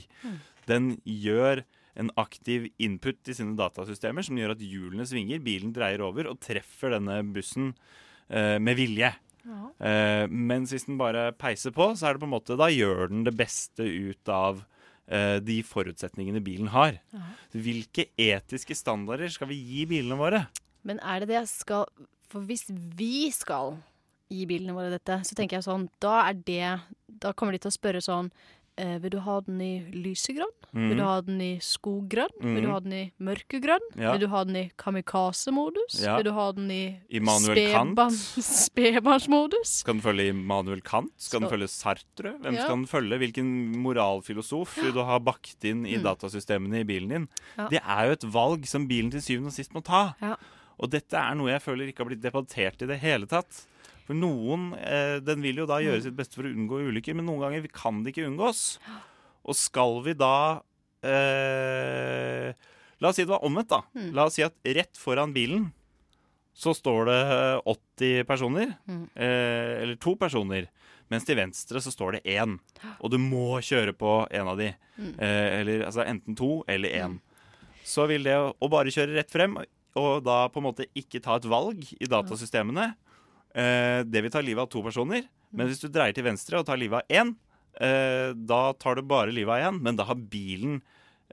Den 0.64 0.94
gjør 1.04 1.60
en 2.00 2.08
aktiv 2.16 2.70
input 2.80 3.28
i 3.28 3.34
sine 3.36 3.52
datasystemer 3.58 4.24
som 4.24 4.38
gjør 4.40 4.54
at 4.54 4.62
hjulene 4.64 5.04
svinger, 5.04 5.42
bilen 5.44 5.74
dreier 5.76 6.00
over 6.06 6.30
og 6.30 6.40
treffer 6.40 6.94
denne 6.96 7.18
bussen 7.34 7.74
eh, 7.74 8.08
med 8.30 8.78
vilje. 8.78 9.10
Uh, 9.80 10.28
mens 10.28 10.74
hvis 10.74 10.84
den 10.84 10.98
bare 11.00 11.30
peiser 11.40 11.72
på, 11.72 11.86
så 11.96 12.06
er 12.06 12.14
det 12.14 12.20
på 12.22 12.28
en 12.28 12.34
måte 12.34 12.56
Da 12.60 12.66
gjør 12.68 13.08
den 13.08 13.24
det 13.24 13.32
beste 13.38 13.86
ut 13.86 14.28
av 14.28 14.60
uh, 14.60 15.38
de 15.40 15.56
forutsetningene 15.64 16.42
bilen 16.44 16.68
har. 16.74 16.98
Hvilke 17.56 18.10
etiske 18.20 18.76
standarder 18.76 19.32
skal 19.32 19.48
vi 19.50 19.56
gi 19.56 19.86
bilene 19.88 20.20
våre? 20.20 20.44
Men 20.84 21.00
er 21.00 21.22
det 21.22 21.30
det 21.32 21.38
jeg 21.42 21.52
skal 21.54 21.88
For 22.30 22.44
hvis 22.48 22.68
vi 22.70 23.30
skal 23.34 23.74
gi 24.30 24.46
bilene 24.48 24.76
våre 24.76 24.92
dette, 24.92 25.18
så 25.26 25.36
tenker 25.36 25.58
jeg 25.58 25.66
sånn 25.66 25.88
Da 26.00 26.22
er 26.28 26.38
det 26.38 26.68
Da 27.20 27.34
kommer 27.36 27.52
de 27.52 27.60
til 27.60 27.72
å 27.72 27.74
spørre 27.74 28.00
sånn 28.04 28.30
eh, 28.80 28.96
Vil 29.02 29.10
du 29.12 29.18
ha 29.20 29.36
den 29.44 29.60
i 29.60 29.72
lysegrønn? 29.92 30.54
Vil 30.72 30.96
du 30.96 31.02
Mhm. 31.02 31.06
ha 31.06 31.20
den 31.26 31.40
i 31.42 31.58
skoggrønn? 31.60 32.34
Vil 32.40 32.62
du 32.62 32.68
Mhm. 32.68 32.72
ha 32.72 32.80
den 32.80 32.92
i 32.92 33.12
mørkegrønn? 33.20 33.86
Ja. 33.98 34.12
Vil 34.12 34.20
du 34.20 34.28
ha 34.32 34.44
den 34.44 34.56
i 34.56 34.70
kamikaze-modus? 34.78 36.00
Ja. 36.02 36.16
Vil 36.16 36.24
du 36.24 36.32
ha 36.32 36.52
den 36.52 36.70
i 36.70 36.98
spedbarnsmodus? 38.40 39.72
Skal 39.82 39.94
den 39.98 40.02
følge 40.04 40.28
Immanuel 40.32 40.80
Kant? 40.86 41.12
Skal 41.20 41.40
den 41.44 41.50
følge 41.50 41.68
Sartre? 41.68 42.34
Hvem 42.40 42.54
Ja. 42.56 42.64
skal 42.64 42.76
den 42.76 42.86
følge? 42.86 43.18
Hvilken 43.18 43.76
moralfilosof 43.82 44.76
vil 44.82 44.92
du 44.92 45.02
ha 45.04 45.18
bakt 45.18 45.64
inn 45.64 45.84
i 45.86 45.96
Mm. 45.96 46.02
datasystemene 46.04 46.80
i 46.80 46.84
bilen 46.84 47.08
din? 47.08 47.28
Det 47.70 47.80
er 47.86 48.06
jo 48.06 48.12
et 48.12 48.24
valg 48.32 48.66
som 48.66 48.86
bilen 48.88 49.10
til 49.10 49.20
syvende 49.20 49.46
og 49.48 49.52
sist 49.52 49.72
må 49.74 49.82
ta. 49.84 50.14
Ja. 50.22 50.36
Og 50.78 50.90
dette 50.90 51.14
er 51.14 51.34
noe 51.34 51.50
jeg 51.50 51.60
føler 51.62 51.88
ikke 51.92 51.98
har 51.98 52.06
blitt 52.06 52.22
debattert 52.22 52.82
i 52.82 52.86
det 52.86 53.00
hele 53.00 53.26
tatt. 53.26 53.66
For 54.10 54.18
noen 54.18 54.72
eh, 54.74 55.20
Den 55.22 55.38
vil 55.44 55.60
jo 55.62 55.68
da 55.70 55.76
gjøre 55.78 56.00
Mm. 56.00 56.04
sitt 56.08 56.16
beste 56.18 56.34
for 56.34 56.48
å 56.48 56.50
unngå 56.50 56.80
ulykker, 56.90 57.14
men 57.14 57.28
noen 57.30 57.44
ganger 57.44 57.68
kan 57.70 58.02
det 58.02 58.10
ikke 58.10 58.26
unngås. 58.26 58.64
Og 59.46 59.54
skal 59.54 60.00
vi 60.02 60.16
da 60.18 60.32
eh, 61.06 62.50
La 63.00 63.08
oss 63.08 63.16
si 63.16 63.24
det 63.24 63.30
var 63.32 63.44
omvendt, 63.46 63.70
da. 63.72 63.78
Mm. 63.96 64.10
La 64.18 64.26
oss 64.28 64.34
si 64.36 64.42
at 64.44 64.52
rett 64.66 64.98
foran 65.00 65.30
bilen 65.32 65.70
så 66.60 66.74
står 66.76 67.06
det 67.08 67.20
eh, 67.32 67.70
80 67.72 68.26
personer. 68.28 68.74
Mm. 68.90 69.04
Eh, 69.14 69.72
eller 69.84 69.96
to 70.02 70.12
personer. 70.20 70.66
Mens 71.10 71.24
til 71.26 71.38
venstre 71.38 71.80
så 71.82 71.90
står 71.94 72.18
det 72.18 72.36
én. 72.36 72.58
Og 73.00 73.08
du 73.14 73.16
må 73.22 73.56
kjøre 73.64 73.94
på 73.96 74.10
en 74.36 74.50
av 74.52 74.58
de. 74.60 74.68
Mm. 74.98 75.14
Eh, 75.16 75.46
eller 75.62 75.86
altså 75.86 76.04
enten 76.04 76.36
to 76.38 76.50
eller 76.68 76.92
én. 77.00 77.16
Så 77.86 78.04
vil 78.10 78.26
det 78.28 78.36
å, 78.36 78.50
å 78.60 78.68
bare 78.70 78.92
kjøre 78.92 79.16
rett 79.16 79.32
frem, 79.32 79.56
og 79.98 80.20
da 80.26 80.42
på 80.52 80.60
en 80.60 80.68
måte 80.68 80.84
ikke 80.94 81.22
ta 81.24 81.38
et 81.40 81.48
valg 81.50 81.80
i 81.96 82.06
datasystemene, 82.10 82.90
eh, 83.54 84.02
det 84.04 84.22
vil 84.22 84.30
ta 84.34 84.40
livet 84.44 84.62
av 84.62 84.70
to 84.72 84.82
personer. 84.82 85.24
Men 85.52 85.66
hvis 85.66 85.80
du 85.82 85.88
dreier 85.90 86.14
til 86.14 86.24
venstre 86.24 86.58
og 86.60 86.66
tar 86.68 86.78
livet 86.78 87.02
av 87.02 87.08
én, 87.22 87.34
eh, 87.80 88.32
da 88.34 88.72
tar 88.78 88.94
du 88.96 89.02
bare 89.02 89.32
livet 89.34 89.50
av 89.56 89.72
én. 89.72 89.80
Men 89.82 89.96
da 89.98 90.04
har 90.04 90.14
bilen 90.14 90.80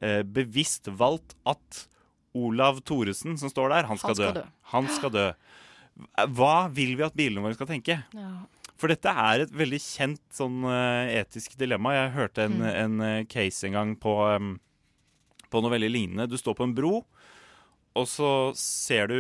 eh, 0.01 0.23
bevisst 0.23 0.87
valgt 0.87 1.35
at 1.45 1.87
Olav 2.37 2.81
Thoresen, 2.85 3.37
som 3.37 3.49
står 3.49 3.69
der, 3.73 3.87
han 3.89 3.97
skal, 3.97 4.09
Han 4.09 4.15
skal 4.15 4.33
dø. 4.33 4.41
dø. 4.41 4.47
Han 4.73 4.87
skal 4.93 5.09
dø. 5.13 5.27
Hva 6.37 6.69
vil 6.69 6.95
vi 6.97 7.03
at 7.05 7.15
bilene 7.17 7.41
våre 7.41 7.57
skal 7.57 7.69
tenke? 7.71 8.03
Ja. 8.13 8.31
For 8.77 8.91
dette 8.93 9.09
er 9.09 9.41
et 9.47 9.53
veldig 9.57 9.79
kjent 9.81 10.21
sånn 10.37 10.59
eh, 10.69 11.15
etisk 11.23 11.55
dilemma. 11.57 11.95
Jeg 11.97 12.11
hørte 12.13 12.43
en, 12.45 12.59
Mm. 12.59 12.67
en 12.83 13.01
eh, 13.01 13.23
case 13.25 13.63
en 13.65 13.73
gang 13.73 13.95
på, 13.97 14.13
på 15.49 15.61
noe 15.63 15.73
veldig 15.73 15.89
lignende. 15.89 16.27
Du 16.29 16.37
står 16.37 16.53
på 16.59 16.63
en 16.67 16.75
bro, 16.77 16.99
og 17.97 18.05
så 18.05 18.53
ser 18.57 19.07
du 19.09 19.17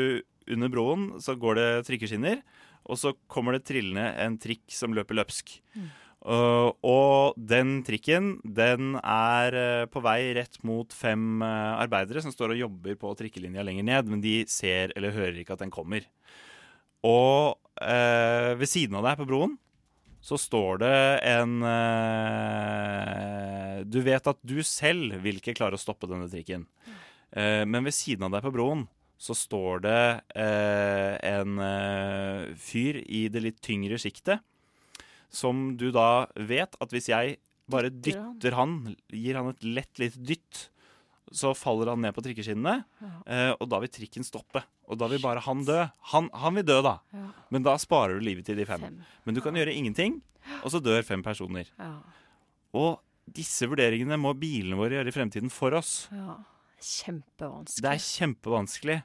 under 0.53 0.69
broen, 0.69 1.07
så 1.19 1.33
går 1.35 1.55
det 1.57 1.69
trikkeskinner, 1.89 2.41
og 2.87 2.99
så 2.99 3.13
kommer 3.31 3.57
det 3.57 3.65
trillende 3.67 4.09
en 4.23 4.37
trikk 4.41 4.65
som 4.73 4.95
løper 4.95 5.19
løpsk. 5.19 5.57
Mm. 5.77 5.87
Uh, 6.27 6.73
og 6.83 7.37
den 7.37 7.77
trikken 7.87 8.33
den 8.41 8.97
er 8.99 9.55
uh, 9.55 9.85
på 9.87 10.01
vei 10.03 10.33
rett 10.35 10.57
mot 10.67 10.91
fem 10.91 11.43
uh, 11.45 11.77
arbeidere 11.77 12.23
som 12.25 12.33
står 12.33 12.55
og 12.55 12.63
jobber 12.63 12.97
på 12.99 13.13
trikkelinja 13.19 13.63
lenger 13.63 13.85
ned, 13.87 14.09
men 14.11 14.23
de 14.23 14.41
ser 14.51 14.91
eller 14.97 15.15
hører 15.15 15.37
ikke 15.43 15.55
at 15.55 15.63
den 15.63 15.73
kommer. 15.73 16.07
Og 17.05 17.55
ved 17.77 18.65
siden 18.65 18.95
av 18.97 19.03
deg 19.05 19.19
på 19.19 19.27
broen 19.29 19.51
så 20.25 20.33
står 20.41 20.79
det 20.81 20.95
en 21.29 21.51
Du 23.85 23.99
vet 24.01 24.29
at 24.31 24.39
du 24.41 24.55
selv 24.65 25.13
vil 25.21 25.37
ikke 25.37 25.53
klare 25.59 25.77
å 25.77 25.81
stoppe 25.81 26.09
denne 26.09 26.25
trikken. 26.31 26.65
Eh, 27.31 27.63
men 27.67 27.83
ved 27.87 27.95
siden 27.95 28.27
av 28.27 28.33
deg 28.33 28.45
på 28.45 28.53
broen 28.55 28.85
så 29.17 29.33
står 29.37 29.81
det 29.85 30.01
eh, 30.37 31.17
en 31.25 31.57
eh, 31.63 32.53
fyr 32.61 33.01
i 33.01 33.25
det 33.33 33.41
litt 33.43 33.59
tyngre 33.65 33.97
sjiktet, 34.01 34.43
som 35.33 35.73
du 35.77 35.89
da 35.91 36.27
vet 36.37 36.77
at 36.79 36.93
hvis 36.93 37.09
jeg 37.11 37.37
bare 37.67 37.91
Dytter 37.91 38.55
han. 38.55 38.77
gir 39.11 39.35
han 39.35 39.49
et 39.51 39.65
lett 39.65 39.99
lite 39.99 40.21
dytt, 40.23 40.67
så 41.35 41.51
faller 41.57 41.89
han 41.91 41.99
ned 42.05 42.13
på 42.15 42.23
trikkeskinnene, 42.23 42.77
eh, 43.27 43.51
og 43.57 43.67
da 43.67 43.81
vil 43.83 43.91
trikken 43.91 44.23
stoppe. 44.23 44.61
Og 44.87 44.95
da 45.01 45.09
vil 45.11 45.19
bare 45.19 45.41
han 45.43 45.65
dø. 45.67 45.81
Han, 46.13 46.29
han 46.31 46.55
vil 46.55 46.63
dø, 46.69 46.77
da. 46.85 46.93
Ja. 47.11 47.25
Men 47.51 47.65
da 47.65 47.73
sparer 47.81 48.15
du 48.15 48.23
livet 48.23 48.47
til 48.47 48.55
de 48.55 48.63
fem. 48.69 48.85
Fem. 48.87 49.01
Men 49.27 49.35
du 49.35 49.41
kan 49.43 49.57
gjøre 49.59 49.73
ingenting, 49.75 50.21
og 50.61 50.71
så 50.71 50.79
dør 50.79 51.03
fem 51.03 51.25
personer. 51.25 51.67
Ja. 51.75 51.97
Og 52.77 53.01
disse 53.35 53.67
vurderingene 53.67 54.15
må 54.21 54.31
bilene 54.39 54.79
våre 54.79 55.01
gjøre 55.01 55.11
i 55.11 55.17
fremtiden 55.17 55.51
for 55.51 55.75
oss. 55.75 56.05
ja. 56.15 56.37
Kjempevanskelig. 56.77 57.83
Det 57.83 57.91
er 57.93 58.03
kjempevanskelig. 58.03 58.97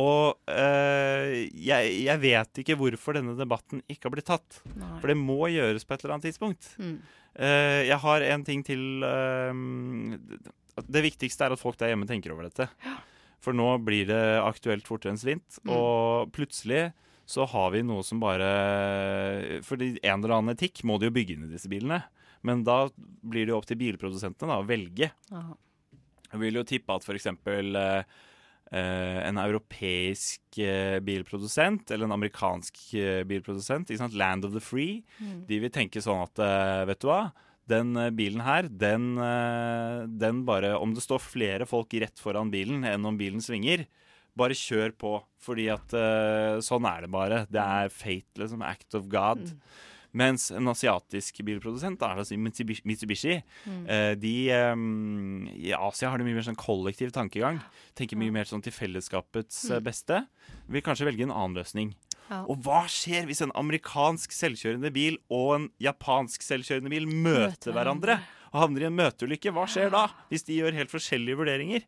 Og 0.00 0.38
øh, 0.48 1.32
jeg, 1.52 1.90
jeg 2.06 2.20
vet 2.22 2.60
ikke 2.62 2.76
hvorfor 2.80 3.18
denne 3.18 3.34
debatten 3.36 3.82
ikke 3.90 4.08
har 4.08 4.14
blitt 4.14 4.30
tatt. 4.30 4.62
Nei. 4.78 4.94
For 5.02 5.12
det 5.12 5.18
må 5.20 5.40
gjøres 5.52 5.84
på 5.84 5.96
et 5.96 6.04
eller 6.04 6.16
annet 6.16 6.30
tidspunkt. 6.30 6.70
Mm. 6.80 6.96
Uh, 7.32 7.80
jeg 7.88 7.96
har 8.02 8.24
en 8.28 8.42
ting 8.44 8.60
til 8.60 9.00
uh, 9.00 9.52
Det 10.84 11.00
viktigste 11.00 11.46
er 11.46 11.54
at 11.54 11.60
folk 11.60 11.78
der 11.80 11.92
hjemme 11.92 12.08
tenker 12.08 12.34
over 12.34 12.48
dette. 12.48 12.68
For 13.42 13.56
nå 13.56 13.74
blir 13.82 14.06
det 14.10 14.22
aktuelt 14.44 14.88
fortere 14.88 15.14
enn 15.14 15.20
svint. 15.20 15.60
Mm. 15.64 15.74
Og 15.74 16.32
plutselig 16.36 16.90
så 17.28 17.46
har 17.48 17.72
vi 17.72 17.84
noe 17.86 18.02
som 18.04 18.20
bare 18.20 19.60
Fordi 19.64 19.94
en 20.02 20.18
eller 20.18 20.36
annen 20.36 20.56
etikk 20.56 20.82
må 20.88 20.98
de 21.00 21.08
jo 21.08 21.14
bygge 21.14 21.36
inn 21.36 21.46
i 21.48 21.52
disse 21.52 21.70
bilene. 21.72 22.02
Men 22.46 22.64
da 22.66 22.86
blir 22.96 23.46
det 23.46 23.52
jo 23.52 23.60
opp 23.60 23.68
til 23.68 23.78
bilprodusentene 23.80 24.50
da, 24.50 24.62
å 24.62 24.66
velge. 24.66 25.12
Ja. 25.30 25.44
Jeg 26.32 26.40
vil 26.40 26.54
jo 26.60 26.64
tippe 26.64 26.94
at 26.96 27.04
f.eks. 27.04 27.26
Uh, 28.72 29.20
en 29.28 29.36
europeisk 29.36 30.40
uh, 30.64 30.96
bilprodusent 31.04 31.90
eller 31.92 32.08
en 32.08 32.14
amerikansk 32.16 32.78
uh, 32.96 33.20
bilprodusent? 33.28 33.90
Land 34.16 34.46
of 34.48 34.54
the 34.56 34.60
Free, 34.64 35.02
Mm. 35.20 35.42
de 35.46 35.58
vil 35.60 35.70
tenke 35.70 36.00
sånn 36.00 36.22
at 36.24 36.38
eh, 36.40 36.84
vet 36.88 37.00
du 37.04 37.06
hva, 37.10 37.32
den 37.68 37.92
eh, 38.00 38.08
bilen 38.16 38.40
her, 38.42 38.66
den, 38.68 39.18
eh, 39.20 40.06
den 40.08 40.40
bare 40.48 40.72
Om 40.80 40.94
det 40.96 41.04
står 41.04 41.20
flere 41.20 41.66
folk 41.68 41.92
rett 42.00 42.18
foran 42.18 42.50
bilen 42.50 42.82
enn 42.88 43.04
om 43.06 43.16
bilen 43.20 43.40
svinger, 43.44 43.84
bare 44.34 44.56
kjør 44.56 44.96
på. 44.98 45.12
Fordi 45.44 45.68
at 45.70 45.92
eh, 45.92 46.56
sånn 46.64 46.86
er 46.88 47.04
det 47.04 47.10
bare. 47.12 47.42
Det 47.52 47.60
er 47.60 47.92
fate, 47.92 48.40
liksom. 48.40 48.62
Act 48.64 48.94
of 48.96 49.06
God. 49.12 49.52
Mens 50.14 50.50
en 50.52 50.68
asiatisk 50.68 51.38
bilprodusent, 51.46 52.02
altså 52.04 52.36
Mitsubishi, 52.36 52.82
Mitsubishi 52.84 53.42
Mm. 53.66 53.86
eh, 53.88 54.14
de 54.14 54.32
um, 54.72 55.48
I 55.56 55.72
Asia 55.72 56.10
har 56.10 56.18
de 56.18 56.24
mye 56.24 56.34
mer 56.36 56.42
sånn 56.44 56.56
kollektiv 56.60 57.12
tankegang. 57.12 57.60
Tenker 57.96 58.16
mye 58.20 58.30
mer 58.34 58.44
sånn 58.44 58.62
til 58.62 58.72
fellesskapets 58.72 59.70
eh, 59.70 59.78
Mm. 59.80 59.84
beste. 59.84 60.26
Vil 60.68 60.82
kanskje 60.82 61.06
velge 61.08 61.22
en 61.22 61.32
annen 61.32 61.56
løsning. 61.56 61.94
Ja. 62.30 62.44
Og 62.48 62.60
hva 62.62 62.84
skjer 62.88 63.26
hvis 63.26 63.40
en 63.42 63.52
amerikansk 63.54 64.30
selvkjørende 64.32 64.92
bil 64.92 65.16
og 65.30 65.54
en 65.56 65.70
japansk 65.80 66.40
selvkjørende 66.44 66.88
bil 66.92 67.06
møter 67.06 67.48
Møter 67.52 67.72
hverandre 67.72 68.20
og 68.52 68.60
havner 68.60 68.82
i 68.82 68.86
en 68.86 68.96
møteulykke? 68.96 69.52
Hva 69.52 69.66
skjer 69.66 69.90
da, 69.90 70.06
hvis 70.30 70.44
de 70.44 70.60
gjør 70.60 70.72
helt 70.76 70.90
forskjellige 70.92 71.36
vurderinger? 71.40 71.82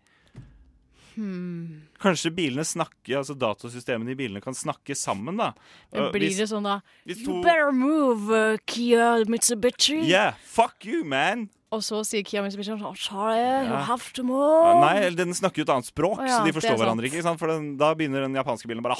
Hmm. 1.14 1.82
Kanskje 2.02 2.30
bilene 2.34 2.64
snakker, 2.66 3.18
altså 3.20 3.34
datasystemene 3.38 4.10
i 4.10 4.18
bilene 4.18 4.40
kan 4.42 4.54
snakke 4.54 4.96
sammen, 4.98 5.36
da. 5.36 5.52
Men 5.92 6.10
blir 6.12 6.28
hvis- 6.28 6.36
det 6.38 6.48
sånn 6.50 6.64
da 6.64 6.80
You 7.06 7.14
to- 7.24 7.42
better 7.42 7.70
move, 7.72 8.30
uh, 8.30 8.56
Kia 8.66 9.24
Mitsubishi. 9.24 10.02
Yeah, 10.06 10.34
fuck 10.44 10.84
you, 10.84 11.04
man! 11.04 11.48
Og 11.72 11.80
så 11.82 12.04
sier 12.06 12.22
Kia 12.22 12.42
Mitsubishi 12.44 12.70
sånn 12.70 12.96
Sorry, 12.96 13.38
you 13.66 13.72
Ja. 13.72 13.80
have 13.88 14.12
to 14.14 14.22
move. 14.22 14.80
Nei, 14.80 15.10
den 15.10 15.32
snakker 15.34 15.56
jo 15.58 15.62
et 15.62 15.70
annet 15.74 15.86
språk, 15.88 16.18
Å 16.20 16.26
ja, 16.28 16.38
så 16.38 16.44
de 16.44 16.52
det 16.52 16.54
er 16.54 16.60
forstår 16.60 16.76
sant. 16.76 16.80
hverandre 16.84 17.04
ikke. 17.08 17.16
ikke 17.18 17.22
sant? 17.26 17.38
For 17.40 17.48
den, 17.48 17.76
da 17.76 17.94
begynner 17.94 18.20
den 18.22 18.34
japanske 18.34 18.68
bilen 18.68 18.82
bare 18.82 18.94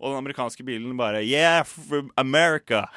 Og 0.00 0.10
den 0.12 0.18
amerikanske 0.24 0.64
bilen 0.64 0.96
bare 0.96 1.22
Yeah, 1.24 1.62
from 1.62 2.10
America. 2.18 2.88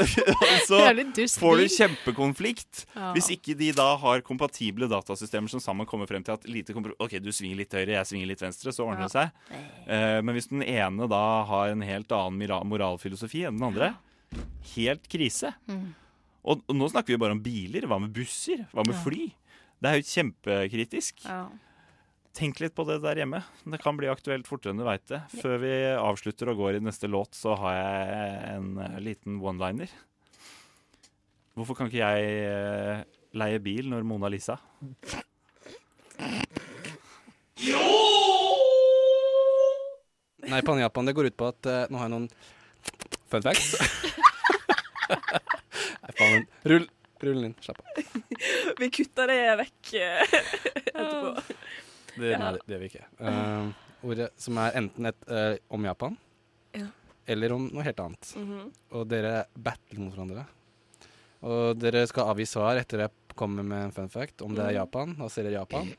Og 0.00 0.06
så 0.68 0.80
Jævlig 0.82 1.14
dust 1.16 1.38
får 1.40 1.56
du 1.56 1.62
bil. 1.64 1.72
kjempekonflikt 1.78 2.84
Ja. 2.96 3.12
hvis 3.14 3.30
ikke 3.30 3.56
de 3.56 3.72
da 3.72 3.96
har 3.96 4.20
kompatible 4.20 4.88
datasystemer 4.88 5.48
som 5.48 5.60
sammen 5.60 5.86
kommer 5.86 6.06
frem 6.06 6.22
til 6.24 6.32
at 6.34 6.44
lite 6.44 6.74
kompro- 6.74 6.96
OK, 7.00 7.18
du 7.22 7.30
svinger 7.32 7.56
litt 7.56 7.72
høyre, 7.72 7.94
jeg 7.96 8.04
svinger 8.10 8.26
litt 8.26 8.40
venstre, 8.40 8.72
så 8.72 8.84
ordner 8.84 9.08
det 9.08 9.12
seg. 9.12 9.30
Eh, 9.88 10.20
men 10.20 10.34
hvis 10.34 10.48
den 10.50 10.62
ene 10.62 11.08
da 11.08 11.44
har 11.44 11.68
en 11.72 11.80
helt 11.80 12.08
annen 12.12 12.38
mira- 12.38 12.64
moralfilosofi 12.64 13.46
enn 13.46 13.56
den 13.58 13.68
andre, 13.72 13.94
helt 14.74 15.08
krise. 15.08 15.54
Og, 16.44 16.60
og 16.68 16.76
nå 16.76 16.88
snakker 16.92 17.14
vi 17.14 17.20
bare 17.20 17.36
om 17.36 17.42
biler. 17.44 17.86
Hva 17.88 17.98
med 18.02 18.12
busser? 18.14 18.66
Hva 18.72 18.84
med 18.86 18.96
Ja. 18.96 19.02
fly? 19.04 19.28
Det 19.80 19.90
er 19.90 19.98
jo 20.00 20.08
kjempekritisk. 20.08 21.24
Ja. 21.24 21.48
Tenk 22.34 22.58
litt 22.60 22.74
på 22.74 22.84
det 22.88 22.98
der 23.02 23.20
hjemme. 23.20 23.42
Det 23.64 23.78
kan 23.82 23.96
bli 23.96 24.08
aktuelt 24.10 24.48
fortere 24.48 24.74
enn 24.74 24.80
du 24.80 24.84
veit 24.86 25.04
det. 25.06 25.20
Før 25.38 25.60
vi 25.62 25.72
avslutter 25.94 26.50
og 26.50 26.58
går 26.58 26.78
i 26.78 26.82
neste 26.82 27.06
låt, 27.10 27.36
så 27.38 27.54
har 27.60 27.76
jeg 27.78 28.56
en 28.56 28.72
eh, 28.82 28.96
liten 29.04 29.38
one-liner. 29.40 29.92
Hvorfor 31.54 31.78
kan 31.78 31.86
ikke 31.86 32.02
jeg 32.02 32.40
eh, 32.48 33.04
leie 33.38 33.60
bil 33.62 33.86
når 33.92 34.02
Mona 34.08 34.30
Lisa? 34.32 34.58
Nei, 40.44 40.60
på 40.62 40.74
Japan, 40.78 41.06
det 41.06 41.14
går 41.16 41.30
ut 41.30 41.36
på 41.40 41.46
at 41.48 41.66
uh, 41.70 41.84
Nå 41.88 41.98
har 41.98 42.10
jeg 42.10 42.14
noen 42.14 42.28
fun 43.32 43.46
facts. 43.46 43.74
Faen. 46.18 46.46
Rull, 46.68 46.86
rull 47.24 47.38
den 47.40 47.44
inn. 47.50 47.54
Slapp 47.64 47.80
av. 47.80 48.02
Vi 48.80 48.90
kutter 48.90 49.30
det 49.32 49.38
vekk 49.62 49.92
eh, 50.00 50.36
etterpå. 50.84 51.32
Det, 52.14 52.30
Ja. 52.30 52.38
Nei, 52.38 52.50
det 52.54 52.60
det 52.68 52.74
gjør 52.76 52.82
vi 52.84 52.88
ikke. 52.92 53.06
Uh, 53.18 53.70
ordet 54.06 54.28
som 54.38 54.58
er 54.62 54.76
enten 54.78 55.08
et 55.10 55.24
uh, 55.26 55.56
om 55.74 55.82
Japan, 55.88 56.14
Ja. 56.78 56.86
eller 57.26 57.54
om 57.56 57.64
noe 57.74 57.82
helt 57.86 57.98
annet. 58.04 58.28
Mhm. 58.38 58.68
Og 58.94 59.08
dere 59.10 59.32
battler 59.56 59.98
mot 60.04 60.14
hverandre. 60.14 60.44
Og 61.44 61.74
dere 61.82 62.04
skal 62.08 62.30
avgi 62.30 62.46
svar 62.48 62.78
etter 62.80 63.02
jeg 63.04 63.10
kommer 63.34 63.66
med 63.66 63.88
en 63.88 63.92
fun 63.96 64.08
fact. 64.12 64.42
Om 64.46 64.54
det 64.54 64.62
er 64.68 64.76
Japan. 64.78 65.16
Japan, 65.16 65.26
så 65.26 65.34
sier 65.34 65.48
det 65.50 65.56
Japan. 65.56 65.90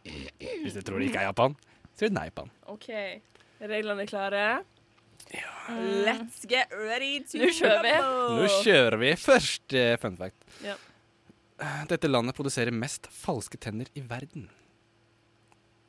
Hvis 0.64 0.74
dere 0.78 0.88
tror 0.88 1.04
det 1.04 1.10
ikke 1.12 1.20
er 1.26 1.28
Japan, 1.28 1.58
sier 2.00 2.08
dere 2.10 2.16
Neipan. 2.22 2.50
OK. 2.72 2.88
Reglene 3.60 4.06
er 4.06 4.10
klare. 4.10 4.46
Let's 6.06 6.46
get 6.46 6.70
ready 6.72 7.24
to 7.26 7.40
Nå 7.42 7.48
kjører 7.58 7.82
vi. 7.86 7.94
Nå 8.38 8.50
kjører 8.62 8.98
vi. 9.02 9.14
Første 9.18 9.86
fun 10.02 10.18
fact. 10.20 10.46
Ja. 10.64 10.76
Dette 11.90 12.10
landet 12.12 12.36
produserer 12.38 12.74
mest 12.76 13.08
falske 13.12 13.58
tenner 13.62 13.90
i 13.98 14.04
verden. 14.06 14.50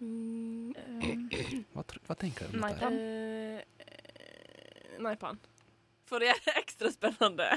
Mm, 0.00 0.72
Hva, 1.72 1.82
hva 2.06 2.16
tenker 2.20 2.48
du 2.52 2.56
om 2.58 2.64
dette? 2.66 2.88
her? 2.88 2.96
Eh, 3.84 4.96
Naipan. 5.04 5.38
For 6.06 6.22
det 6.22 6.30
er 6.30 6.40
ekstra 6.62 6.90
spennende. 6.94 7.48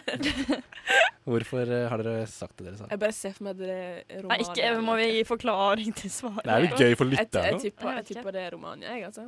Hvorfor 1.29 1.69
eh, 1.69 1.85
har 1.91 2.01
dere 2.01 2.27
sagt 2.31 2.57
det 2.57 2.69
dere 2.69 2.79
sa? 2.79 2.87
Jeg 2.89 3.01
bare 3.03 3.15
ser 3.15 3.35
for 3.37 3.49
meg 3.49 3.59
det 3.59 3.73
er 3.75 4.23
Nei, 4.27 4.39
ikke 4.43 4.71
må 4.83 4.95
vi 4.99 5.09
gi 5.19 5.25
forklaring 5.29 5.91
til 5.99 6.11
svaret. 6.13 6.47
Det 6.47 6.55
er 6.55 6.65
jo 6.65 6.79
gøy 6.79 6.95
for 6.99 7.11
lytterne, 7.11 7.43
Jeg, 7.45 7.59
jeg, 7.59 7.61
tipper, 7.67 7.91
Jeg 7.93 8.01
jeg 8.01 8.09
tipper 8.13 8.35
det 8.35 8.45
er 8.47 8.55
Romania, 8.57 8.95
jeg, 8.95 9.05
altså. 9.11 9.27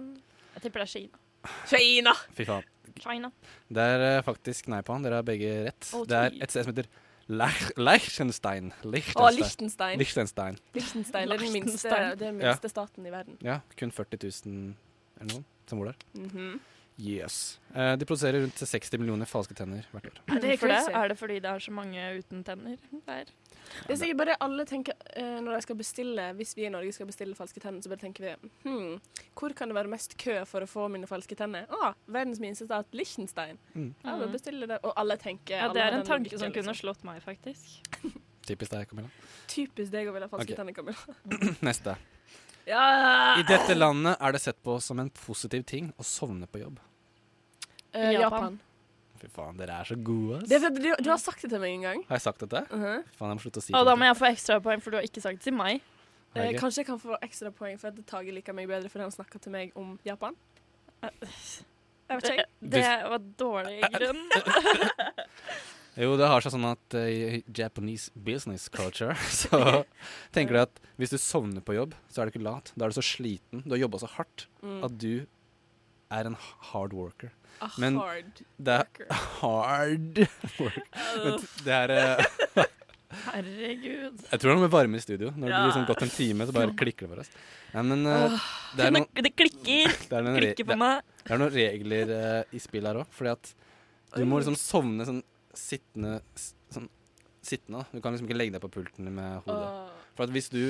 Jeg 0.56 0.65
tipper 0.65 0.84
det 0.84 0.88
er 0.89 0.93
Kina. 0.95 1.21
Kina! 1.69 2.13
Fy 2.38 2.45
faen. 2.45 2.67
China. 3.01 3.32
Det 3.71 3.82
er 3.82 4.04
eh, 4.17 4.23
faktisk 4.25 4.67
han 4.69 5.01
Dere 5.06 5.21
har 5.21 5.25
begge 5.25 5.51
rett. 5.69 5.88
Å, 5.95 6.04
det 6.06 6.17
er 6.17 6.36
et 6.43 6.51
sted 6.54 6.67
som 6.67 6.73
heter 6.73 6.89
Lichtenstein 7.80 8.71
Liechtenstein. 8.84 9.15
Å, 9.15 9.30
Liechtenstein. 9.32 9.97
Liechtenstein. 10.01 10.58
Liechtenstein 10.75 11.32
er 11.32 11.39
den 11.39 11.54
minste, 11.54 11.88
Liechtenstein. 11.88 11.93
det 11.93 12.12
er 12.12 12.19
den 12.32 12.41
Ja. 12.43 12.51
minste 12.51 12.69
staten 12.69 13.06
i 13.08 13.13
verden. 13.13 13.38
Ja, 13.41 13.60
kun 13.80 13.91
40 13.95 14.19
000 14.45 14.75
eller 15.21 15.34
noe 15.38 15.43
som 15.69 15.80
bor 15.80 15.86
der. 15.91 15.95
Mhm. 16.17 16.60
Yes. 17.01 17.59
Uh, 17.75 17.97
de 17.97 18.05
produserer 18.05 18.43
rundt 18.43 18.59
60 18.61 18.99
millioner 19.01 19.25
falske 19.25 19.55
tenner 19.57 19.87
hvert 19.89 20.09
år. 20.11 20.19
Er 20.27 20.41
det 20.43 20.51
er 20.53 20.67
det? 20.69 20.81
Er 20.99 21.07
det 21.09 21.17
fordi 21.17 21.39
det 21.41 21.49
er 21.49 21.63
så 21.63 21.73
mange 21.73 22.03
uten 22.19 22.43
tenner 22.45 22.77
der? 23.07 23.31
Det 23.87 23.95
er 23.95 23.99
sikkert 24.01 24.19
bare 24.19 24.35
alle 24.43 24.65
tenker 24.67 24.97
uh, 25.15 25.39
Når 25.41 25.53
de 25.53 25.61
skal 25.63 25.77
bestille 25.79 26.23
Hvis 26.35 26.51
vi 26.57 26.65
i 26.65 26.71
Norge 26.73 26.91
skal 26.91 27.07
bestille 27.07 27.37
falske 27.37 27.61
tenner, 27.63 27.79
så 27.81 27.89
bare 27.89 28.01
tenker 28.01 28.25
vi 28.25 28.49
hm, 28.65 28.97
hvor 29.37 29.53
kan 29.55 29.71
det 29.71 29.77
være 29.77 29.89
mest 29.89 30.17
kø 30.19 30.41
for 30.49 30.65
å 30.65 30.69
få 30.69 30.87
mine 30.91 31.07
falske 31.09 31.37
tenner? 31.39 31.65
Ah, 31.71 31.95
verdens 32.05 32.41
minste 32.43 32.67
stat, 32.67 32.89
Liechtenstein. 32.93 33.57
Mm. 33.73 33.93
Ja, 34.03 34.17
bestiller 34.29 34.69
det. 34.69 34.81
Og 34.85 34.93
alle 34.99 35.17
tenker 35.17 35.57
Ja, 35.57 35.71
det 35.73 35.81
er 35.81 35.97
en 35.97 36.05
tanke 36.05 36.37
som 36.37 36.51
kunne 36.51 36.69
liksom. 36.69 36.81
slått 36.83 37.07
meg, 37.07 37.21
faktisk. 37.25 37.81
Typisk 38.49 38.73
deg, 38.73 38.89
Camilla. 38.89 39.09
Typisk 39.49 39.93
deg 39.93 40.09
å 40.09 40.13
ville 40.13 40.27
ha 40.27 40.33
falske 40.33 40.51
okay. 40.51 40.59
tenner, 40.59 40.75
Camilla. 40.75 41.55
Neste. 41.69 41.95
Ja! 42.65 43.39
I 43.39 43.45
dette 43.47 43.75
landet 43.75 44.17
er 44.19 44.35
det 44.35 44.41
sett 44.43 44.61
på 44.63 44.77
som 44.83 44.99
en 45.01 45.09
positiv 45.09 45.65
ting 45.67 45.89
å 45.97 46.05
sovne 46.05 46.49
på 46.49 46.61
jobb. 46.61 46.79
Eh, 47.93 48.12
Japan. 48.19 48.60
Fy 49.21 49.27
faen, 49.30 49.58
dere 49.60 49.75
er 49.82 49.86
så 49.86 49.95
gode, 50.01 50.39
ass. 50.41 50.47
Det 50.49 50.58
er 50.58 50.63
fordi 50.65 50.82
du, 50.82 50.91
du 51.06 51.10
har 51.12 51.19
sagt 51.21 51.41
det 51.45 51.49
til 51.54 51.60
meg 51.62 51.73
en 51.75 51.82
gang. 51.86 52.04
Har 52.10 52.17
jeg 52.17 52.23
sagt 52.25 52.39
dette? 52.45 52.62
Mhm. 52.71 53.04
Faen, 53.17 53.30
jeg 53.34 53.38
må 53.38 53.43
slutte 53.43 53.62
å 53.62 53.65
si 53.67 53.73
Og 53.77 53.86
da 53.86 53.95
må 53.99 54.08
jeg 54.10 54.17
få 54.17 54.30
ekstrapoeng, 54.32 54.82
for 54.82 54.91
du 54.95 54.97
har 54.97 55.06
ikke 55.10 55.21
sagt 55.21 55.41
det 55.41 55.49
til 55.49 55.58
meg. 55.60 55.82
Jeg 56.34 56.54
Eh, 56.56 56.60
kanskje 56.62 56.80
jeg 56.82 56.88
kan 56.88 56.99
få 57.04 57.17
ekstra 57.21 57.51
poeng 57.51 57.75
for 57.77 57.91
at 57.91 57.97
Tage 58.08 58.32
liker 58.32 58.56
meg 58.56 58.69
bedre 58.71 58.88
fordi 58.89 59.04
han 59.04 59.12
snakka 59.12 59.41
til 59.43 59.51
meg 59.51 59.73
om 59.75 59.97
Japan? 60.08 60.34
Jeg 61.04 62.15
vet 62.17 62.30
ikke. 62.32 62.45
Det, 62.62 62.71
det 62.82 63.12
var 63.12 63.21
dårlig 63.39 63.77
grunn. 63.97 64.23
Jo, 65.99 66.13
det 66.15 66.23
har 66.32 66.39
seg 66.39 66.54
sånn 66.54 66.63
at 66.69 66.95
i 66.95 67.41
Japanese 67.51 68.13
business 68.15 68.69
culture 68.71 69.12
så 69.41 69.84
tenker 70.32 70.56
de 70.56 70.62
at 70.63 70.80
hvis 70.95 71.12
du 71.12 71.17
sovner 71.19 71.60
på 71.67 71.75
jobb, 71.75 71.97
så 72.08 72.21
er 72.23 72.30
du 72.30 72.32
ikke 72.38 72.45
lat. 72.47 72.71
Da 72.80 72.86
er 72.88 72.93
du 72.93 72.95
så 72.95 73.04
sliten. 73.04 73.60
Du 73.65 73.75
har 73.75 73.82
jobba 73.84 73.99
så 73.99 74.08
hardt 74.15 74.47
Mm. 74.63 74.84
at 74.88 74.95
du 75.01 75.25
er 76.15 76.27
en 76.30 76.36
hard 76.71 76.93
worker. 76.95 77.32
A 77.62 77.69
Men 77.82 77.97
hard 78.02 78.43
det 78.58 78.78
er 78.82 79.17
hard 79.39 80.21
work. 80.60 81.02
Men 81.24 81.41
det 81.65 81.76
er 81.78 81.93
eh, 81.95 82.69
Herregud. 83.12 84.21
Jeg 84.32 84.39
tror 84.39 84.47
det 84.47 84.52
er 84.54 84.56
noe 84.56 84.63
med 84.63 84.71
varme 84.71 85.00
i 85.00 85.04
studio. 85.04 85.32
Når 85.36 85.50
det 85.50 85.56
blir 85.58 85.67
liksom 85.67 85.88
gått 85.89 86.04
en 86.06 86.13
time, 86.13 86.47
så 86.47 86.56
bare 86.56 86.76
klikker 86.82 87.08
det 87.08 87.12
for 87.12 87.24
oss. 87.24 87.32
Ja, 87.74 87.84
men 87.84 88.08
uh, 88.08 88.38
det 88.78 88.88
noen 88.95 89.08
det 89.28 89.34
klikker. 89.36 89.95
Det 90.08 90.21
er 90.21 90.39
Klikker 90.39 90.69
på 90.71 90.78
meg. 90.80 91.04
Det 91.21 91.36
er 91.36 91.41
noen 91.41 91.54
regler 91.56 92.13
uh, 92.15 92.56
i 92.56 92.62
spill 92.63 92.88
her 92.88 93.02
òg, 93.04 93.12
fordi 93.15 93.34
at 93.36 93.52
du 94.15 94.24
må 94.28 94.41
liksom 94.41 94.58
sovne 94.60 95.08
sånn 95.08 95.21
sittende 95.56 96.17
sånn 96.71 96.88
sittende. 97.43 97.84
Du 97.91 98.00
kan 98.04 98.15
liksom 98.15 98.28
ikke 98.30 98.39
legge 98.39 98.56
deg 98.56 98.63
på 98.63 98.71
pulten 98.80 99.12
med 99.12 99.43
hodet. 99.47 99.69
For 100.15 100.28
at 100.28 100.34
hvis 100.36 100.50
du 100.52 100.63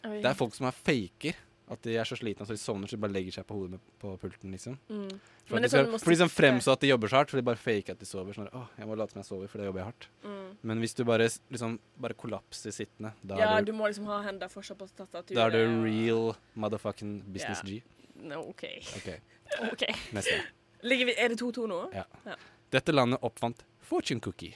Det 0.00 0.24
er 0.24 0.36
folk 0.36 0.54
som 0.56 0.68
er 0.68 0.76
faker. 0.76 1.36
At 1.70 1.82
de 1.86 1.92
er 1.94 2.08
så 2.08 2.16
slitne 2.18 2.42
at 2.42 2.50
de 2.50 2.56
sovner, 2.58 2.90
så 2.90 2.96
de 2.98 3.02
bare 3.04 3.14
legger 3.14 3.36
seg 3.38 3.44
på 3.46 3.54
hodet 3.54 3.76
med, 3.76 3.82
på 4.02 4.16
pulten. 4.18 4.50
liksom 4.50 4.74
Mm. 4.90 5.12
For, 5.46 5.56
at 5.58 5.62
de 5.62 5.68
sånn 5.70 5.86
skal, 5.86 5.98
for 6.02 6.10
de 6.10 6.16
som 6.20 6.30
fremstår 6.30 6.72
at 6.76 6.82
de 6.82 6.88
jobber 6.90 7.10
så 7.10 7.16
hardt, 7.20 7.30
for 7.30 7.38
de 7.40 7.44
bare 7.46 7.58
faker 7.58 7.94
at 7.94 8.00
de 8.02 8.06
sover. 8.06 8.34
Sånn, 8.34 8.48
Åh, 8.54 8.68
jeg 8.78 8.86
må 8.90 8.96
late 8.98 9.14
som 9.14 9.20
jeg 9.22 9.28
sover, 9.28 9.48
for 9.50 9.58
da 9.62 9.68
jobber 9.68 9.80
jeg 9.82 9.88
hardt. 9.90 10.08
Mm. 10.24 10.50
Men 10.70 10.82
hvis 10.84 10.94
du 10.98 11.04
bare, 11.06 11.28
liksom, 11.54 11.78
bare 11.98 12.14
kollapser 12.18 12.74
sittende, 12.74 13.12
da 13.22 13.38
Ja, 13.38 13.50
er 13.56 13.62
du 13.66 13.70
du, 13.72 13.76
må 13.78 13.86
liksom 13.90 14.06
ha 14.10 14.20
hendene 14.26 14.50
fortsatt 14.50 14.78
på 14.78 14.88
tastaturet. 14.98 15.34
da 15.38 15.46
er 15.46 15.50
du 15.54 15.82
real 15.84 16.34
motherfucking 16.54 17.20
business 17.32 17.62
yeah. 17.64 17.80
G. 17.80 17.82
No, 18.30 18.42
OK. 18.50 18.64
Ok, 18.98 19.08
OK. 19.72 19.86
Neste. 20.12 20.40
Ligger 20.82 21.06
vi, 21.10 21.14
er 21.18 21.28
det 21.34 21.40
2-2 21.40 21.66
nå? 21.70 21.80
Ja. 21.94 22.04
ja. 22.26 22.36
Dette 22.70 22.92
landet 22.92 23.22
oppfant 23.22 23.62
fortune 23.82 24.20
cookie. 24.20 24.54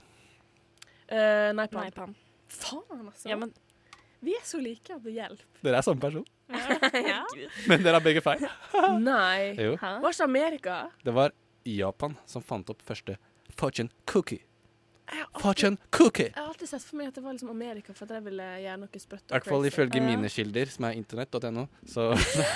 Eh, 1.08 1.50
Naipan. 1.54 1.80
Naipan. 1.88 2.14
Faen, 2.48 3.06
altså. 3.08 3.28
Ja, 3.28 3.36
men 3.36 3.52
Vi 4.24 4.34
er 4.38 4.46
så 4.46 4.60
like 4.62 4.94
at 4.94 5.04
det 5.04 5.14
hjelper. 5.16 5.60
Dere 5.64 5.80
er 5.80 5.86
samme 5.86 6.02
person, 6.02 6.24
ja. 7.10 7.20
men 7.68 7.84
dere 7.84 7.98
har 7.98 8.04
begge 8.04 8.22
feil. 8.24 8.42
Nei. 9.10 9.54
Jo. 9.58 9.76
Hva 9.80 10.10
ikke 10.12 10.28
Amerika? 10.28 10.80
Det 11.04 11.14
var 11.16 11.36
Japan 11.68 12.18
som 12.28 12.44
fant 12.44 12.68
opp 12.72 12.82
første 12.84 13.16
fortune 13.54 13.92
cookie. 14.10 14.44
Fortune 15.40 15.76
cookie! 15.90 16.24
Jeg 16.24 16.36
har 16.36 16.48
alltid 16.48 16.68
sett 16.68 16.82
for 16.82 16.96
meg 16.96 17.10
at 17.10 17.18
det 17.18 17.22
var 17.24 17.34
liksom 17.36 17.50
Amerika, 17.52 17.92
for 17.92 18.08
at 18.08 18.16
jeg 18.16 18.24
ville 18.24 18.46
gjøre 18.62 18.76
noe 18.80 19.00
sprøtt 19.02 19.26
I 19.28 19.34
hvert 19.36 19.48
fall 19.50 19.66
ifølge 19.68 20.00
mine 20.02 20.30
kilder, 20.32 20.70
som 20.72 20.86
er 20.88 20.98
internett.no, 20.98 21.66
så 21.92 22.06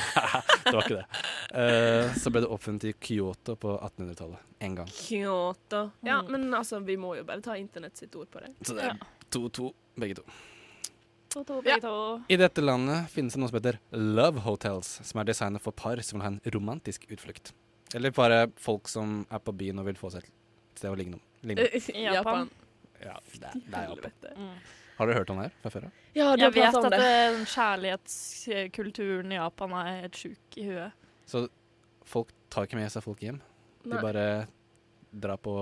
Det 0.64 0.72
var 0.72 0.86
ikke 0.86 0.96
det. 0.96 1.04
Uh, 1.52 2.16
så 2.16 2.32
ble 2.32 2.42
det 2.44 2.50
oppfunnet 2.56 2.88
i 2.88 2.94
Kyoto 3.04 3.56
på 3.60 3.74
1800-tallet. 3.76 4.48
En 4.64 4.78
gang. 4.80 4.92
Kyoto. 4.92 5.82
Ja, 6.04 6.22
men 6.28 6.48
altså, 6.56 6.80
vi 6.84 6.96
må 7.00 7.14
jo 7.18 7.26
bare 7.28 7.44
ta 7.44 7.56
internett 7.56 8.00
sitt 8.00 8.16
ord 8.16 8.30
på 8.32 8.42
det. 8.44 8.54
Så 8.64 8.76
det 8.76 8.90
er 8.90 9.02
2-2, 9.34 9.72
begge 10.00 10.20
to. 10.20 10.26
To, 11.28 11.44
to, 11.44 11.60
begge 11.62 11.80
to. 11.84 12.22
I 12.28 12.36
dette 12.40 12.64
landet 12.64 13.10
finnes 13.12 13.34
det 13.34 13.42
noe 13.42 13.50
som 13.50 13.58
heter 13.60 13.78
Love 13.92 14.44
Hotels, 14.46 14.98
som 15.06 15.20
er 15.20 15.28
designet 15.28 15.64
for 15.64 15.76
par 15.76 16.00
som 16.04 16.18
vil 16.18 16.26
ha 16.26 16.32
en 16.34 16.40
romantisk 16.54 17.06
utflukt. 17.12 17.52
Eller 17.94 18.12
bare 18.12 18.48
folk 18.60 18.88
som 18.88 19.22
er 19.30 19.40
på 19.44 19.54
byen 19.56 19.80
og 19.80 19.88
vil 19.88 20.00
få 20.00 20.10
seg 20.12 20.26
et 20.26 20.80
sted 20.82 20.92
å 20.92 20.98
ligne. 20.98 21.20
I 21.48 22.08
Japan. 22.08 22.50
Ja, 22.98 23.16
det 23.32 23.46
er, 23.46 23.62
det 23.62 23.78
er 23.78 23.88
Japan. 23.92 24.36
Mm. 24.36 24.52
Har 24.98 25.06
dere 25.06 25.20
hørt 25.20 25.30
om 25.30 25.38
det 25.38 25.46
her 25.46 25.58
fra 25.62 25.70
før 25.70 25.84
av? 25.86 25.98
Ja, 26.16 26.28
du 26.34 26.42
Jeg 26.42 26.54
vet 26.56 26.74
om 26.74 26.86
at 26.88 26.94
det. 26.96 27.42
kjærlighetskulturen 27.52 29.34
i 29.34 29.38
Japan 29.38 29.74
er 29.78 29.90
helt 30.02 30.18
sjuk 30.18 30.58
i 30.58 30.64
huet. 30.66 31.10
Så 31.28 31.44
folk 32.08 32.32
tar 32.50 32.66
ikke 32.66 32.80
med 32.80 32.90
seg 32.90 33.04
folk 33.04 33.22
hjem. 33.22 33.38
Nei. 33.84 33.92
De 33.92 34.00
bare 34.02 34.24
drar 35.12 35.38
på 35.40 35.54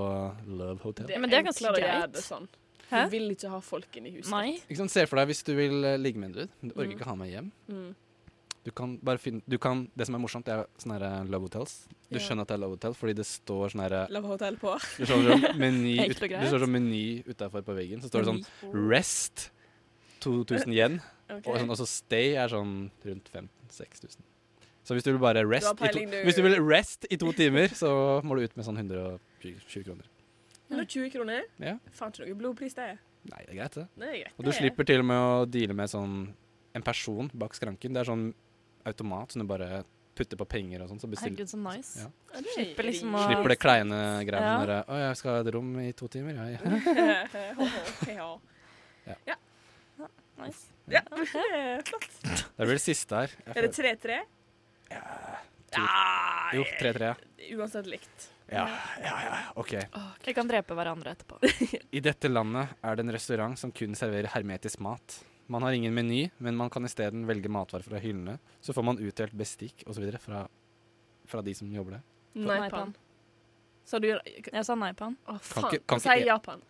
Love 0.47 0.81
Hotel. 0.83 1.11
Det, 1.11 1.21
men 1.21 1.31
det 1.31 1.43
er 1.43 1.45
ganske 1.51 1.75
greit. 1.77 2.15
det 2.15 2.25
sånn. 2.25 2.49
Du 2.91 3.11
vil 3.11 3.31
ikke 3.35 3.51
ha 3.51 3.61
folk 3.61 3.97
inn 3.99 4.07
i 4.07 4.13
huset. 4.17 4.31
Nei. 4.31 4.57
Ikke 4.69 4.77
sant, 4.79 4.91
Se 4.95 5.07
for 5.07 5.17
deg 5.17 5.29
hvis 5.33 5.43
du 5.45 5.55
vil 5.59 5.85
eh, 5.85 5.97
ligge 5.99 6.19
med 6.19 6.31
en 6.31 6.35
dude, 6.41 6.49
men 6.63 6.71
du 6.71 6.75
orker 6.77 6.93
Mm. 6.93 6.99
ikke 6.99 7.09
ha 7.11 7.15
med 7.17 7.31
hjem. 7.33 7.53
Mm. 7.69 7.95
Du 8.67 8.71
kan 8.75 8.97
bare 8.99 9.19
finne 9.23 9.43
du 9.49 9.59
kan, 9.59 9.89
Det 9.97 10.07
som 10.07 10.15
er 10.17 10.19
morsomt, 10.19 10.45
det 10.45 10.55
er 10.55 10.67
sånne 10.79 10.99
her 10.99 11.05
eh, 11.23 11.25
love 11.31 11.43
hotels. 11.49 11.87
Du 12.11 12.19
Ja. 12.19 12.23
skjønner 12.25 12.43
at 12.43 12.49
det 12.49 12.55
er 12.55 12.59
love 12.63 12.75
hotel 12.79 12.95
fordi 12.95 13.15
det 13.15 13.27
står 13.27 13.71
sånn 13.75 13.83
herre 13.83 14.07
Love 14.11 14.27
Hotel 14.27 14.57
på. 14.57 14.73
Det 14.99 15.07
står 15.09 15.23
sånn 15.27 15.59
meny, 15.59 15.99
Enkelt 15.99 16.17
ut, 16.17 16.23
og 16.23 16.31
greit. 16.31 16.41
det 16.43 16.49
står 16.51 16.65
sånn 16.67 16.75
meny 16.75 17.23
utafor 17.27 17.63
på 17.63 17.75
veggen. 17.77 18.01
Så 18.03 18.09
står 18.11 18.25
det 18.25 18.31
sånn 18.33 18.89
Rest 18.91 19.51
2000 20.21 20.73
yen. 20.75 21.01
Ok. 21.29 21.43
Og 21.51 21.57
sånn, 21.59 21.71
også 21.75 21.87
Stay 21.91 22.37
er 22.39 22.47
sånn 22.47 22.89
rundt 23.05 23.27
5000-6000. 23.35 24.21
Så 24.87 24.95
hvis 24.95 25.03
du 25.03 25.11
vil 25.11 25.19
bare 25.19 25.43
rest, 25.43 25.67
i 25.67 25.75
to, 25.75 25.75
peiling, 25.83 26.11
du. 26.13 26.21
hvis 26.23 26.37
du 26.39 26.43
vil 26.45 26.55
rest 26.63 27.07
i 27.11 27.17
to 27.19 27.33
timer, 27.35 27.67
så 27.75 28.23
må 28.23 28.37
du 28.39 28.45
ut 28.45 28.55
med 28.57 28.65
sånn 28.65 28.79
120 28.79 29.83
kroner. 29.83 30.07
120 30.71 31.11
kroner? 31.15 31.45
Ja. 31.63 31.77
Faen 31.93 32.13
ikke 32.13 32.27
noe 32.27 32.39
blodpris, 32.41 32.75
det. 32.75 32.89
Nei, 33.31 33.41
det 33.47 33.53
er 33.55 33.59
greit, 33.61 33.75
det. 33.75 33.87
Det 33.99 34.07
er 34.09 34.17
greit, 34.23 34.33
Og 34.39 34.45
du 34.45 34.51
det. 34.51 34.57
slipper 34.61 34.87
til 34.87 35.01
og 35.03 35.07
med 35.11 35.19
å 35.19 35.45
deale 35.51 35.75
med 35.75 35.91
sånn 35.91 36.17
en 36.77 36.83
person 36.83 37.31
bak 37.35 37.55
skranken. 37.55 37.93
Det 37.95 38.01
er 38.03 38.11
sånn 38.11 38.27
automat 38.87 39.33
som 39.33 39.43
du 39.43 39.47
bare 39.49 39.85
putter 40.17 40.37
på 40.41 40.47
penger 40.49 40.83
og 40.83 40.89
sånn. 40.91 41.01
Så 41.03 41.09
bestill- 41.11 41.35
Herregud, 41.37 41.49
så 41.51 41.59
nice. 41.61 41.99
Ja. 42.01 42.11
Ja, 42.33 42.39
er 42.39 42.53
Slipper 42.55 42.85
liksom 42.89 43.15
å 43.15 43.25
Slipper 43.27 43.49
det 43.53 43.59
kleine 43.59 43.99
greiene. 44.29 44.53
Ja. 44.53 44.67
der, 44.67 44.85
'Å, 44.85 44.99
jeg 45.09 45.17
skal 45.17 45.31
ha 45.35 45.41
et 45.41 45.53
rom 45.55 45.73
i 45.81 45.93
to 45.93 46.09
timer', 46.09 46.35
ja. 46.35 46.47
ja. 46.55 46.59
ja. 48.17 48.39
Ja. 49.07 49.15
ja. 49.27 49.37
Nice. 50.39 50.67
Ja, 50.89 51.01
flott. 51.11 52.11
Det 52.23 52.67
vel 52.67 52.77
det 52.77 52.81
siste 52.85 53.11
her. 53.17 53.31
Er 53.55 53.63
det 53.67 53.73
3-3? 53.75 54.23
Ja 54.91 55.03
Jo, 56.55 56.63
3-3. 56.81 57.15
Uansett 57.57 57.87
likt. 57.91 58.29
Ja, 58.49 58.67
ja, 59.03 59.15
ja. 59.25 59.39
OK. 59.59 59.73
Vi 60.27 60.35
kan 60.35 60.47
drepe 60.49 60.75
hverandre 60.79 61.11
etterpå. 61.17 61.39
I 61.99 62.01
dette 62.05 62.29
landet 62.31 62.77
er 62.87 62.95
det 62.97 63.03
en 63.07 63.13
restaurant 63.17 63.59
som 63.59 63.73
kun 63.75 63.97
serverer 63.99 64.31
hermetisk 64.35 64.79
mat. 64.87 65.17
Man 65.51 65.63
har 65.67 65.75
ingen 65.75 65.95
meny, 65.95 66.29
men 66.43 66.57
man 66.59 66.71
kan 66.71 66.85
isteden 66.87 67.25
velge 67.27 67.51
matvarer 67.51 67.83
fra 67.87 67.99
hyllene. 68.03 68.39
Så 68.63 68.75
får 68.75 68.87
man 68.87 68.99
utdelt 69.03 69.35
bestikk 69.39 69.83
osv. 69.91 70.07
Fra, 70.23 70.45
fra 71.27 71.43
de 71.47 71.55
som 71.59 71.71
jobber 71.75 71.99
der. 71.99 72.07
Naipan. 72.37 72.95
Sa 73.87 73.99
du 74.03 74.09
Jeg 74.11 74.65
sa 74.67 74.75
nei 74.79 74.93
på 74.99 75.07
han. 75.11 75.17
Å, 75.27 75.37
Kan 75.39 75.43
faen. 75.47 75.69
ikke- 75.75 75.87
kan 75.87 76.01
Si 76.03 76.09
ikke- 76.11 76.27
Japan. 76.27 76.63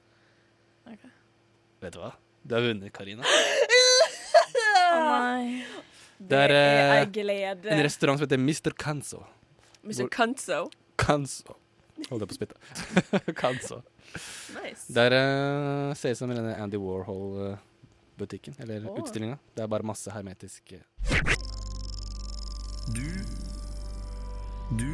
Vet 1.80 1.92
du 1.92 1.98
hva? 2.00 2.12
Du 2.46 2.54
har 2.54 2.62
vunnet, 2.62 2.92
Karina. 2.94 3.24
Å 4.86 5.00
nei. 5.04 5.64
Det 6.16 6.38
er, 6.46 6.48
Det 6.48 6.56
er 6.56 6.90
eh, 6.90 6.98
ei 7.02 7.06
glede. 7.12 7.70
en 7.74 7.82
restaurant 7.84 8.18
som 8.18 8.24
heter 8.26 8.40
Mr. 8.40 8.72
Kanzo. 8.80 9.26
Mr. 9.84 10.08
Kanzo. 10.08 10.70
Kanzo. 10.96 11.56
Hold 12.10 12.22
jeg 12.22 12.28
på 12.28 12.36
spyttet. 12.36 12.58
Kanzo. 13.40 13.80
Nice. 14.56 14.92
Det 14.92 15.06
er, 15.08 15.16
eh, 15.16 15.94
ser 15.98 16.14
ut 16.14 16.20
som 16.20 16.30
denne 16.30 16.54
Andy 16.62 16.78
Warhol-butikken, 16.80 18.56
eller 18.62 18.88
oh. 18.90 19.00
utstillinga. 19.02 19.38
Det 19.56 19.64
er 19.64 19.70
bare 19.72 19.86
masse 19.86 20.12
hermetisk 20.12 20.76
eh, 20.76 20.84
Du 22.94 23.08
Du 24.78 24.92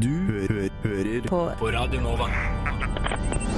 Du 0.00 0.14
hø 0.30 0.68
hører 0.84 1.28
på. 1.28 1.44
På 1.58 1.72
Radio 1.74 2.00
Nova. 2.00 3.49